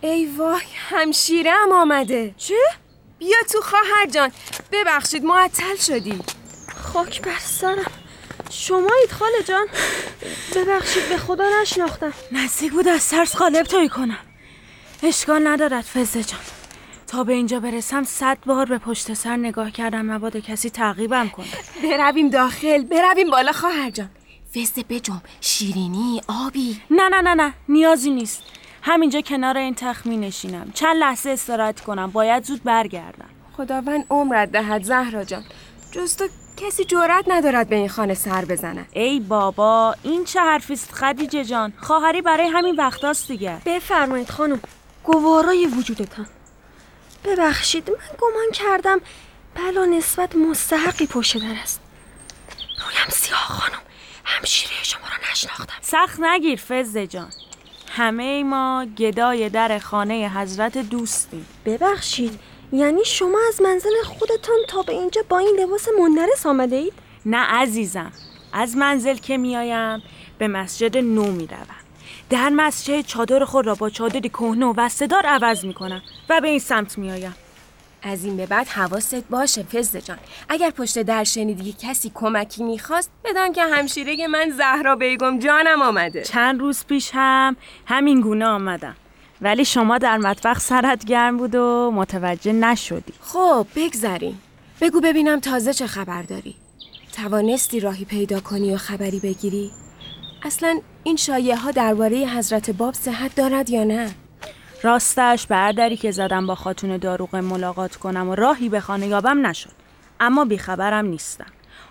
ای 0.02 0.26
وای 0.26 0.62
همشیره 0.90 1.52
هم 1.52 1.72
آمده. 1.72 2.34
چه؟ 2.38 2.56
بیا 3.20 3.38
تو 3.52 3.62
خواهر 3.62 4.06
جان. 4.12 4.32
ببخشید 4.72 5.24
معطل 5.24 5.76
شدی. 5.76 6.20
خاک 6.84 7.22
بر 7.22 7.40
سرم. 7.40 7.92
شمایید 8.50 9.12
خاله 9.12 9.44
جان. 9.48 9.68
ببخشید 10.56 11.10
به 11.10 11.18
خدا 11.18 11.46
نشناختم. 11.62 12.14
نزدیک 12.32 12.72
بود 12.72 12.88
از 12.88 13.10
ترس 13.10 13.36
قالب 13.36 13.64
توی 13.66 13.90
کنم. 13.90 14.20
اشکال 15.04 15.48
ندارد 15.48 15.86
فزه 15.96 16.24
جان. 16.24 16.40
تا 17.08 17.24
به 17.24 17.34
اینجا 17.34 17.60
برسم 17.60 18.04
صد 18.04 18.38
بار 18.46 18.66
به 18.66 18.78
پشت 18.78 19.14
سر 19.14 19.36
نگاه 19.36 19.72
کردم 19.72 20.06
مبادا 20.06 20.40
کسی 20.40 20.70
تعقیبم 20.70 21.30
کنه. 21.30 21.48
برویم 21.84 22.30
داخل 22.30 22.84
برویم 22.84 23.30
بالا 23.32 23.52
خواهر 23.52 23.90
جان. 23.90 24.10
فست 24.56 24.80
بجم 24.80 25.22
شیرینی 25.42 26.22
آبی. 26.28 26.82
نه 26.92 27.10
نه 27.10 27.22
نه 27.22 27.34
نه 27.34 27.54
نیازی 27.70 28.10
نیست. 28.10 28.44
همینجا 28.88 29.22
کنار 29.22 29.58
این 29.58 29.76
تخت 29.76 30.06
می 30.06 30.18
نشینم. 30.18 30.72
چند 30.74 30.96
لحظه 30.98 31.30
استراحت 31.30 31.82
کنم. 31.82 32.12
باید 32.12 32.44
زود 32.44 32.64
برگردم. 32.64 33.30
خداوند 33.58 34.06
عمرت 34.10 34.52
دهد 34.52 34.84
زهرا 34.84 35.24
جان. 35.24 35.44
جز 35.92 36.16
تو 36.16 36.28
کسی 36.58 36.86
جرأت 36.86 37.26
ندارد 37.28 37.70
به 37.70 37.76
این 37.76 37.90
خانه 37.90 38.14
سر 38.14 38.46
بزنه. 38.46 38.86
ای 38.92 39.20
بابا 39.20 39.96
این 40.04 40.26
چه 40.26 40.40
حرفیست 40.42 40.92
خدیجه 40.92 41.44
جان؟ 41.44 41.74
خواهری 41.82 42.22
برای 42.22 42.48
همین 42.48 42.76
وقتاست 42.76 43.28
دیگه. 43.28 43.58
بفرمایید 43.66 44.30
خانم 44.30 44.62
گوارای 45.04 45.66
وجودتان. 45.66 46.28
ببخشید 47.26 47.90
من 47.90 47.96
گمان 48.20 48.52
کردم 48.54 49.02
بلا 49.56 49.86
نسبت 49.86 50.36
مستحقی 50.36 51.08
پشت 51.08 51.38
در 51.38 51.56
است. 51.64 51.82
رویم 52.58 53.10
سیاه 53.10 53.40
خانم 53.40 53.82
همشیره 54.26 54.84
شما 54.84 55.02
را 55.02 55.32
نشناختم. 55.32 55.74
سخت 55.82 56.20
نگیر 56.20 56.62
فزه 56.70 57.08
جان. 57.08 57.30
همه 57.98 58.44
ما 58.44 58.86
گدای 58.98 59.50
در 59.50 59.80
خانه 59.80 60.32
حضرت 60.36 60.78
دوستیم. 60.78 61.46
ببخشید 61.66 62.40
یعنی 62.72 63.06
شما 63.06 63.40
از 63.48 63.62
منزل 63.62 64.04
خودتان 64.04 64.58
تا 64.70 64.82
به 64.82 64.94
اینجا 64.94 65.22
با 65.30 65.38
این 65.38 65.58
لباس 65.60 65.88
مندرس 66.00 66.46
آمده 66.46 66.76
اید؟ 66.76 66.94
نه 67.26 67.38
عزیزم 67.38 68.12
از 68.54 68.78
منزل 68.78 69.16
که 69.16 69.38
میایم 69.38 70.04
به 70.38 70.48
مسجد 70.48 70.98
نو 70.98 71.32
می‌روم. 71.32 71.68
در 72.30 72.50
مسجد 72.50 73.02
چادر 73.02 73.46
خود 73.46 73.68
را 73.68 73.76
با 73.76 73.90
چادری 73.90 74.30
کهنه 74.30 74.66
و 74.66 74.74
وستدار 74.78 75.26
عوض 75.26 75.66
می‌کنم 75.66 76.02
و 76.30 76.42
به 76.42 76.48
این 76.48 76.60
سمت 76.60 76.98
میآیم. 76.98 77.36
از 78.08 78.26
این 78.26 78.38
به 78.38 78.46
بعد 78.46 78.68
حواست 78.68 79.16
باشه 79.30 79.64
فزه 79.64 80.02
جان. 80.02 80.18
اگر 80.50 80.70
پشت 80.70 81.02
در 81.02 81.24
شنیدی 81.24 81.72
که 81.72 81.88
کسی 81.88 82.12
کمکی 82.14 82.64
می‌خواست 82.64 83.12
بدان 83.26 83.54
که 83.54 83.64
همشیره 83.64 84.28
من 84.28 84.50
زهرا 84.58 84.96
بیگم 84.96 85.40
جانم 85.40 85.82
آمده. 85.82 86.24
چند 86.24 86.60
روز 86.60 86.86
پیش 86.86 87.12
هم 87.14 87.56
همین 87.86 88.22
گونه 88.22 88.46
آمدم. 88.46 88.96
ولی 89.42 89.66
شما 89.66 89.98
در 89.98 90.18
مطبخ 90.18 90.60
سرت 90.60 91.06
گرم 91.06 91.38
بود 91.38 91.56
و 91.56 91.92
متوجه 91.94 92.54
نشدی. 92.54 93.14
خب 93.22 93.68
بگذریم. 93.76 94.42
بگو 94.82 95.02
ببینم 95.02 95.40
تازه 95.40 95.74
چه 95.74 95.88
خبر 95.88 96.22
داری. 96.22 96.56
توانستی 97.14 97.80
راهی 97.80 98.06
پیدا 98.06 98.40
کنی 98.40 98.74
و 98.74 98.78
خبری 98.78 99.20
بگیری؟ 99.20 99.72
اصلا 100.44 100.80
این 101.04 101.16
شایعه 101.16 101.56
ها 101.58 101.72
درباره 101.72 102.18
حضرت 102.18 102.72
باب 102.72 102.94
صحت 102.94 103.36
دارد 103.36 103.70
یا 103.70 103.84
نه؟ 103.84 104.12
راستش 104.84 105.48
بردری 105.48 105.98
که 105.98 106.12
زدم 106.12 106.48
با 106.48 106.56
خاتون 106.56 106.98
داروغ 106.98 107.36
ملاقات 107.36 107.96
کنم 107.96 108.30
و 108.30 108.36
راهی 108.36 108.70
به 108.70 108.80
خانه 108.80 109.08
یابم 109.08 109.48
نشد. 109.48 109.72
اما 110.20 110.46
بیخبرم 110.46 111.06
نیستم. 111.06 111.46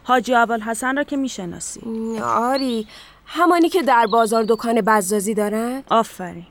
حاجی 0.05 0.35
حسن 0.67 0.97
را 0.97 1.05
که 1.05 1.17
می‌شناسی. 1.17 1.81
آری. 2.23 2.87
همانی 3.27 3.69
که 3.69 3.83
در 3.83 4.07
بازار 4.07 4.45
دکان 4.49 4.81
بزازی 4.81 5.35
دارن؟ 5.35 5.83
آفرین. 5.91 6.47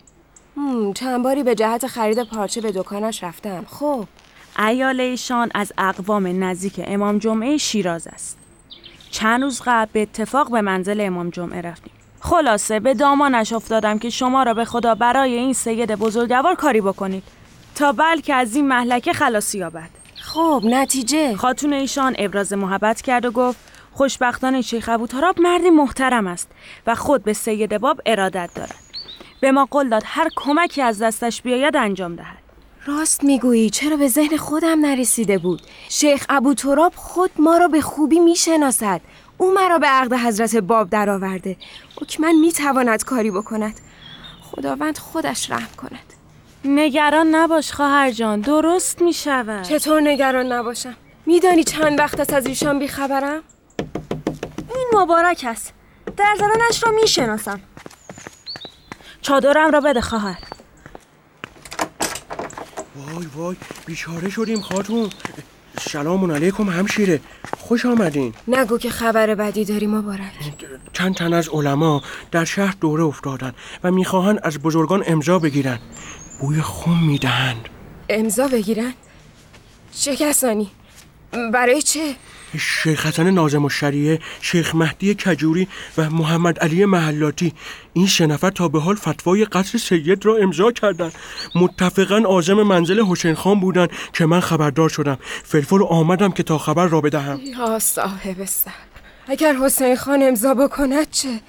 چند 0.94 1.24
باری 1.24 1.44
به 1.44 1.56
جهت 1.56 1.88
خرید 1.88 2.24
پارچه 2.24 2.62
به 2.62 2.72
دکانش 2.72 3.24
رفتم. 3.24 3.66
خب. 3.70 4.06
ایال 4.60 5.02
ایشان 5.02 5.52
از 5.56 5.74
اقوام 5.78 6.44
نزدیک 6.44 6.82
امام 6.86 7.18
جمعه 7.18 7.58
شیراز 7.58 8.08
است. 8.08 8.38
چند 9.12 9.44
روز 9.44 9.62
قبل 9.66 9.90
به 9.94 10.02
اتفاق 10.02 10.52
به 10.52 10.62
منزل 10.62 11.02
امام 11.02 11.30
جمعه 11.30 11.62
رفتیم. 11.62 11.94
خلاصه 12.26 12.80
به 12.80 12.94
دامانش 12.94 13.54
افتادم 13.54 14.00
که 14.00 14.10
شما 14.10 14.44
را 14.44 14.54
به 14.54 14.66
خدا 14.66 14.96
برای 14.96 15.34
این 15.36 15.54
سید 15.54 15.96
بزرگوار 15.96 16.56
کاری 16.56 16.82
بکنید. 16.82 17.24
تا 17.76 17.92
بلکه 17.92 18.34
از 18.34 18.56
این 18.56 18.68
محلکه 18.68 19.14
خلاصی 19.14 19.58
یابد. 19.58 19.90
خب 20.16 20.62
نتیجه. 20.66 21.36
خاتون 21.36 21.74
ایشان 21.74 22.16
ابراز 22.18 22.54
محبت 22.54 23.02
کرد 23.02 23.26
و 23.26 23.32
گفت 23.32 23.58
خوشبختانه 23.94 24.62
شیخ 24.62 24.90
ابو 24.90 25.08
تراب 25.08 25.40
مردی 25.42 25.70
محترم 25.70 26.28
است 26.28 26.52
و 26.88 26.96
خود 26.96 27.24
به 27.24 27.34
سید 27.34 27.78
باب 27.78 28.02
ارادت 28.06 28.50
دارد. 28.56 28.80
به 29.42 29.52
ما 29.52 29.68
قول 29.72 29.90
داد 29.90 30.04
هر 30.06 30.30
کمکی 30.36 30.82
از 30.82 31.02
دستش 31.02 31.42
بیاید 31.42 31.76
انجام 31.76 32.16
دهد. 32.16 32.38
راست 32.86 33.24
می‌گویی 33.24 33.70
چرا 33.70 33.98
به 33.98 34.08
ذهن 34.08 34.38
خودم 34.38 34.86
نرسیده 34.86 35.38
بود؟ 35.38 35.62
شیخ 35.90 36.26
ابو 36.30 36.54
تراب 36.54 36.94
خود 36.96 37.32
ما 37.40 37.58
را 37.58 37.68
به 37.68 37.82
خوبی 37.82 38.20
می‌شناسد. 38.20 39.02
او 39.38 39.54
مرا 39.54 39.78
به 39.78 39.88
عقد 39.88 40.14
حضرت 40.14 40.56
باب 40.56 40.90
درآورده. 40.90 41.58
حکما 42.02 42.32
می‌تواند 42.32 43.04
کاری 43.04 43.32
بکند. 43.32 43.80
خداوند 44.42 44.98
خودش 44.98 45.52
رحم 45.52 45.76
کند. 45.78 46.14
نگران 46.66 47.36
نباش 47.36 47.72
خواهر 47.72 48.12
جان 48.12 48.42
درست 48.42 49.02
می 49.02 49.14
شود 49.14 49.64
چطور 49.64 50.02
نگران 50.02 50.52
نباشم؟ 50.52 50.96
میدانی 51.26 51.64
چند 51.64 52.00
وقت 52.00 52.20
است 52.20 52.34
از 52.34 52.46
ایشان 52.46 52.80
بیخبرم؟ 52.80 53.42
این 54.76 54.88
مبارک 54.94 55.46
است. 55.48 55.74
در 56.18 56.36
زدنش 56.38 56.84
را 56.84 56.92
می‌شناسم. 56.92 57.60
چادرم 59.22 59.72
را 59.72 59.82
بده 59.82 60.02
خواهر. 60.02 60.40
وای 62.96 63.26
وای 63.36 63.56
بیچاره 63.86 64.30
شدیم 64.30 64.62
خاتون. 64.62 65.10
سلام 65.80 66.32
علیکم 66.32 66.70
همشیره. 66.70 67.22
خوش 67.58 67.86
آمدین. 67.86 68.34
نگو 68.48 68.78
که 68.78 68.90
خبر 68.90 69.36
بدی 69.36 69.66
داری 69.66 69.88
مبارک. 69.88 70.32
چند 70.94 71.16
تن 71.16 71.34
از 71.34 71.50
علما 71.50 72.02
در 72.32 72.46
شهر 72.46 72.76
دوره 72.82 73.04
افتادن 73.04 73.54
و 73.84 73.92
می‌خواهند 73.92 74.40
از 74.44 74.60
بزرگان 74.60 75.04
امضا 75.08 75.40
بگیرن. 75.40 75.80
بوی 76.42 76.62
خون 76.62 77.00
می‌دهند. 77.00 77.70
امضا 78.10 78.48
بگیرن؟ 78.48 78.94
چه 79.92 80.16
کسانی؟ 80.16 80.72
برای 81.54 81.82
چه؟ 81.82 82.16
شیخ 82.58 83.06
حسن 83.06 83.30
نازم 83.30 83.66
و 83.66 83.70
شریعه، 83.70 84.20
شیخ 84.42 84.76
مهدی 84.76 85.16
کجوری 85.16 85.68
و 85.98 86.10
محمد 86.10 86.60
علی 86.60 86.86
محلاتی. 86.86 87.54
این 87.94 88.08
سه 88.08 88.28
نفر 88.28 88.50
تا 88.50 88.68
به 88.68 88.80
حال 88.80 88.96
فتوای 88.96 89.46
قتل 89.46 89.78
سید 89.78 90.26
را 90.26 90.36
امضا 90.36 90.72
کردند. 90.72 91.14
متفقا 91.56 92.18
عازم 92.18 92.64
منزل 92.64 93.04
حسین 93.06 93.36
خان 93.36 93.60
بودند 93.60 93.90
که 94.14 94.26
من 94.26 94.40
خبردار 94.40 94.90
شدم. 94.90 95.18
فلفل 95.44 95.84
آمدم 95.90 96.32
که 96.32 96.44
تا 96.44 96.58
خبر 96.58 96.88
را 96.88 97.02
بدهم. 97.02 97.40
یا 97.44 97.80
صاحب 97.80 98.46
صبر. 98.46 98.74
اگر 99.28 99.56
حسین 99.56 99.96
خان 99.96 100.24
امضا 100.24 100.54
بکند 100.54 101.12
چه؟ 101.12 101.40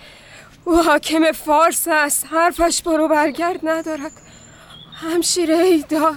او 0.64 0.82
حاکم 0.82 1.32
فارس 1.32 1.88
است. 1.90 2.26
حرفش 2.30 2.82
برو 2.82 3.08
برگرد 3.08 3.60
ندارد. 3.62 4.12
همشیره 4.92 5.54
ای 5.54 5.84
داد 5.88 6.14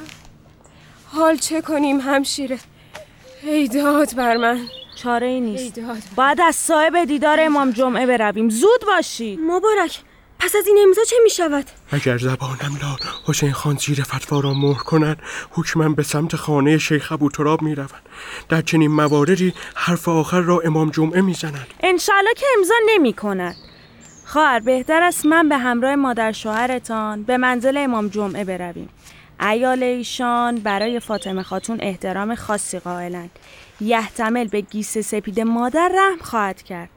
حال 1.05 1.37
چه 1.37 1.61
کنیم 1.61 1.99
همشیره؟ 1.99 2.59
ای 3.43 3.67
داد 3.67 4.15
بر 4.15 4.37
من. 4.37 4.59
چاره 4.95 5.27
ای 5.27 5.41
نیست. 5.41 5.79
باید 6.15 6.41
از 6.41 6.55
صاحب 6.55 7.05
دیدار 7.05 7.37
امام 7.41 7.71
جمعه 7.71 8.05
برویم. 8.05 8.49
زود 8.49 8.85
باشید 8.87 9.39
مبارک. 9.39 9.99
پس 10.39 10.55
از 10.55 10.67
این 10.67 10.77
امضا 10.87 11.01
چه 11.03 11.15
می 11.23 11.29
شود؟ 11.29 11.65
اگر 11.91 12.17
زبانم 12.17 12.77
لا 12.81 12.95
حسین 13.25 13.51
خان 13.51 13.77
زیر 13.77 14.03
فتوا 14.03 14.39
را 14.39 14.53
مهر 14.53 14.83
کند. 14.83 15.21
حکمم 15.51 15.95
به 15.95 16.03
سمت 16.03 16.35
خانه 16.35 16.77
شیخ 16.77 17.11
ابو 17.11 17.29
تراب 17.29 17.61
می 17.61 17.75
روند 17.75 18.09
در 18.49 18.61
چنین 18.61 18.91
مواردی 18.91 19.53
حرف 19.75 20.07
آخر 20.07 20.41
را 20.41 20.59
امام 20.59 20.89
جمعه 20.89 21.21
می 21.21 21.33
زند 21.33 21.67
انشالله 21.83 22.33
که 22.33 22.45
امضا 22.57 22.73
نمی 22.87 23.13
کند 23.13 23.55
خواهر 24.25 24.59
بهتر 24.59 25.03
است 25.03 25.25
من 25.25 25.49
به 25.49 25.57
همراه 25.57 25.95
مادر 25.95 26.31
شوهرتان 26.31 27.23
به 27.23 27.37
منزل 27.37 27.77
امام 27.77 28.07
جمعه 28.07 28.43
برویم. 28.43 28.89
ایال 29.39 29.83
ایشان 29.83 30.55
برای 30.55 30.99
فاطمه 30.99 31.43
خاتون 31.43 31.77
احترام 31.81 32.35
خاصی 32.35 32.79
قائلند. 32.79 33.39
یحتمل 33.81 34.47
به 34.47 34.61
گیس 34.61 34.97
سپید 34.97 35.39
مادر 35.39 35.91
رحم 35.95 36.19
خواهد 36.21 36.61
کرد. 36.61 36.89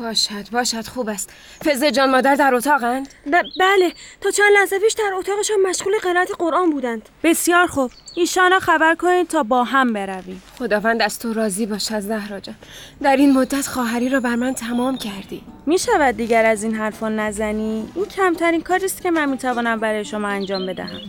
باشد 0.00 0.50
باشد 0.52 0.86
خوب 0.86 1.08
است. 1.08 1.30
فزه 1.64 1.90
جان 1.90 2.10
مادر 2.10 2.34
در 2.34 2.54
اتاقند؟ 2.54 3.08
بله 3.60 3.92
تا 4.20 4.30
چند 4.30 4.52
لحظه 4.54 4.78
پیش 4.78 4.92
در 4.92 5.14
اتاقشان 5.14 5.56
مشغول 5.66 5.92
قرائت 6.02 6.28
قرآن 6.38 6.70
بودند. 6.70 7.08
بسیار 7.22 7.66
خوب. 7.66 7.90
ایشانا 8.14 8.58
خبر 8.58 8.94
کنید 8.94 9.28
تا 9.28 9.42
با 9.42 9.64
هم 9.64 9.92
برویم. 9.92 10.42
خداوند 10.58 11.02
از 11.02 11.18
تو 11.18 11.32
راضی 11.32 11.66
باشد 11.66 12.00
زهرا 12.00 12.40
جان. 12.40 12.54
در 13.02 13.16
این 13.16 13.32
مدت 13.32 13.66
خواهری 13.66 14.08
را 14.08 14.20
بر 14.20 14.36
من 14.36 14.54
تمام 14.54 14.98
کردی. 14.98 15.42
می 15.66 15.78
شود 15.78 16.16
دیگر 16.16 16.44
از 16.44 16.62
این 16.62 16.74
حرفا 16.74 17.08
نزنی؟ 17.08 17.88
این 17.94 18.04
کمترین 18.04 18.60
کاری 18.60 18.84
است 18.84 19.02
که 19.02 19.10
من 19.10 19.28
می 19.28 19.38
توانم 19.38 19.80
برای 19.80 20.04
شما 20.04 20.28
انجام 20.28 20.66
بدهم. 20.66 21.00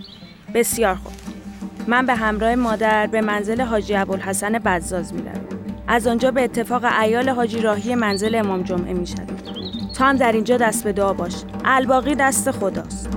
بسیار 0.53 0.95
خوب. 0.95 1.13
من 1.87 2.05
به 2.05 2.15
همراه 2.15 2.55
مادر 2.55 3.07
به 3.07 3.21
منزل 3.21 3.61
حاجی 3.61 3.95
ابوالحسن 3.95 4.59
بزاز 4.59 5.13
می‌روم. 5.13 5.41
از 5.87 6.07
آنجا 6.07 6.31
به 6.31 6.43
اتفاق 6.43 6.85
ایال 7.01 7.29
حاجی 7.29 7.61
راهی 7.61 7.95
منزل 7.95 8.35
امام 8.35 8.63
جمعه 8.63 8.93
می 8.93 9.07
شدیم. 9.07 9.37
تا 9.97 10.05
هم 10.05 10.15
در 10.15 10.31
اینجا 10.31 10.57
دست 10.57 10.83
به 10.83 10.93
دعا 10.93 11.13
باش. 11.13 11.33
الباقی 11.65 12.15
دست 12.15 12.51
خداست. 12.51 13.09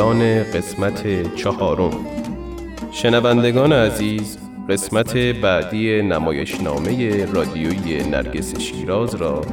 پایان 0.00 0.42
قسمت 0.42 1.34
چهارم. 1.34 2.06
شنوندگان 2.92 3.72
عزیز 3.72 4.38
قسمت 4.68 5.16
بعدی 5.16 6.02
نمایشنامه 6.02 7.24
رادیویی 7.24 8.02
نرگس 8.02 8.58
شیراز 8.58 9.14
را 9.14 9.44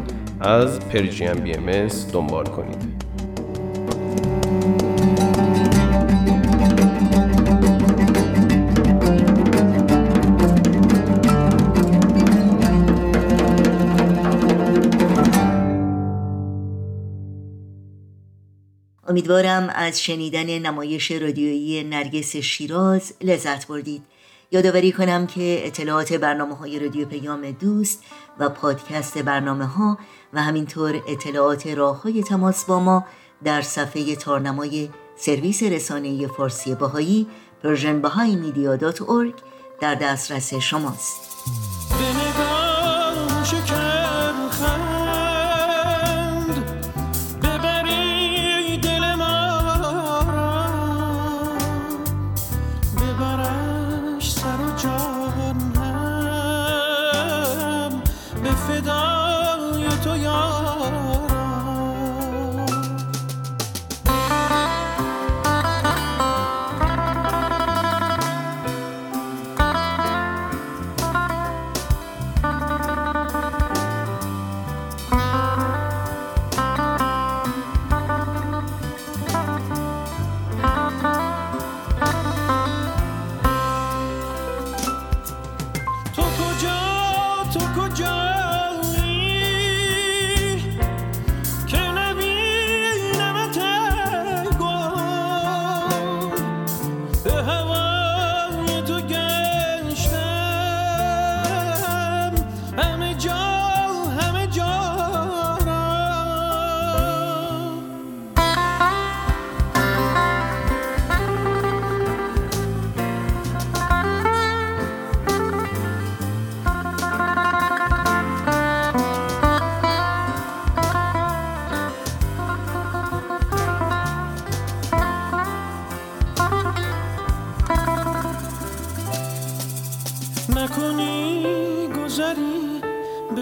از 0.42 0.80
پرژیم 0.80 1.34
بی 1.34 1.54
ام 1.54 1.88
دنبال 2.14 2.46
کنید. 2.46 2.87
امیدوارم 19.18 19.70
از 19.76 20.02
شنیدن 20.04 20.60
نمایش 20.60 21.12
رادیویی 21.12 21.84
نرگس 21.84 22.36
شیراز 22.36 23.14
لذت 23.22 23.68
بردید. 23.68 24.02
یادآوری 24.52 24.92
کنم 24.92 25.28
که 25.28 25.62
اطلاعات 25.66 26.14
برنامه 26.14 26.56
های 26.56 26.80
رادیو 26.80 27.06
پیام 27.06 27.52
دوست 27.52 28.04
و 28.40 28.50
پادکست 28.50 29.18
برنامه 29.18 29.66
ها 29.66 29.98
و 30.34 30.42
همینطور 30.42 31.02
اطلاعات 31.08 31.68
راه 31.68 32.02
های 32.02 32.24
تماس 32.24 32.66
با 32.66 32.80
ما 32.80 33.06
در 33.44 33.62
صفحه 33.62 34.16
تارنمای 34.16 34.90
سرویس 35.16 35.64
رسانه 35.64 36.28
فارسی 36.28 36.76
بهایی 36.76 37.28
Persian 37.64 38.02
در 39.82 39.96
دسترس 39.96 40.54
شماست. 40.54 41.67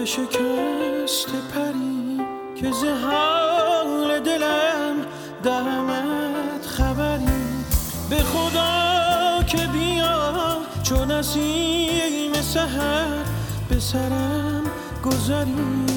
شکست 0.06 1.28
پری 1.54 2.20
که 2.54 2.70
حال 3.02 4.20
دلم 4.20 4.96
دهمت 5.42 6.66
خبری. 6.66 7.26
به 8.10 8.16
خدا 8.16 9.42
که 9.46 9.66
بیا 9.66 10.56
چون 10.82 11.10
نسیم 11.10 12.32
سهر 12.32 13.24
به 13.68 13.80
سرم 13.80 14.62
گذری. 15.04 15.95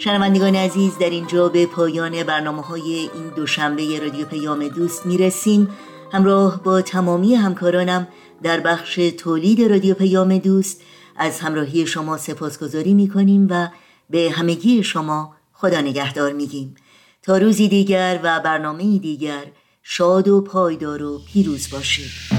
شنوندگان 0.00 0.54
عزیز 0.54 0.98
در 0.98 1.10
اینجا 1.10 1.48
به 1.48 1.66
پایان 1.66 2.22
برنامه 2.22 2.62
های 2.62 3.10
این 3.14 3.28
دوشنبه 3.36 4.00
رادیو 4.00 4.26
پیام 4.26 4.68
دوست 4.68 5.06
می‌رسیم. 5.06 5.68
همراه 6.12 6.62
با 6.62 6.82
تمامی 6.82 7.34
همکارانم 7.34 8.08
در 8.42 8.60
بخش 8.60 8.94
تولید 8.94 9.62
رادیو 9.62 9.94
پیام 9.94 10.38
دوست 10.38 10.80
از 11.16 11.40
همراهی 11.40 11.86
شما 11.86 12.16
سپاسگزاری 12.16 12.94
می‌کنیم 12.94 13.46
و 13.50 13.68
به 14.10 14.30
همگی 14.30 14.82
شما 14.82 15.34
خدا 15.52 15.80
نگهدار 15.80 16.32
میگیم. 16.32 16.74
تا 17.22 17.38
روزی 17.38 17.68
دیگر 17.68 18.20
و 18.22 18.40
برنامه 18.40 18.98
دیگر 18.98 19.44
شاد 19.82 20.28
و 20.28 20.40
پایدار 20.40 21.02
و 21.02 21.20
پیروز 21.32 21.70
باشید. 21.70 22.37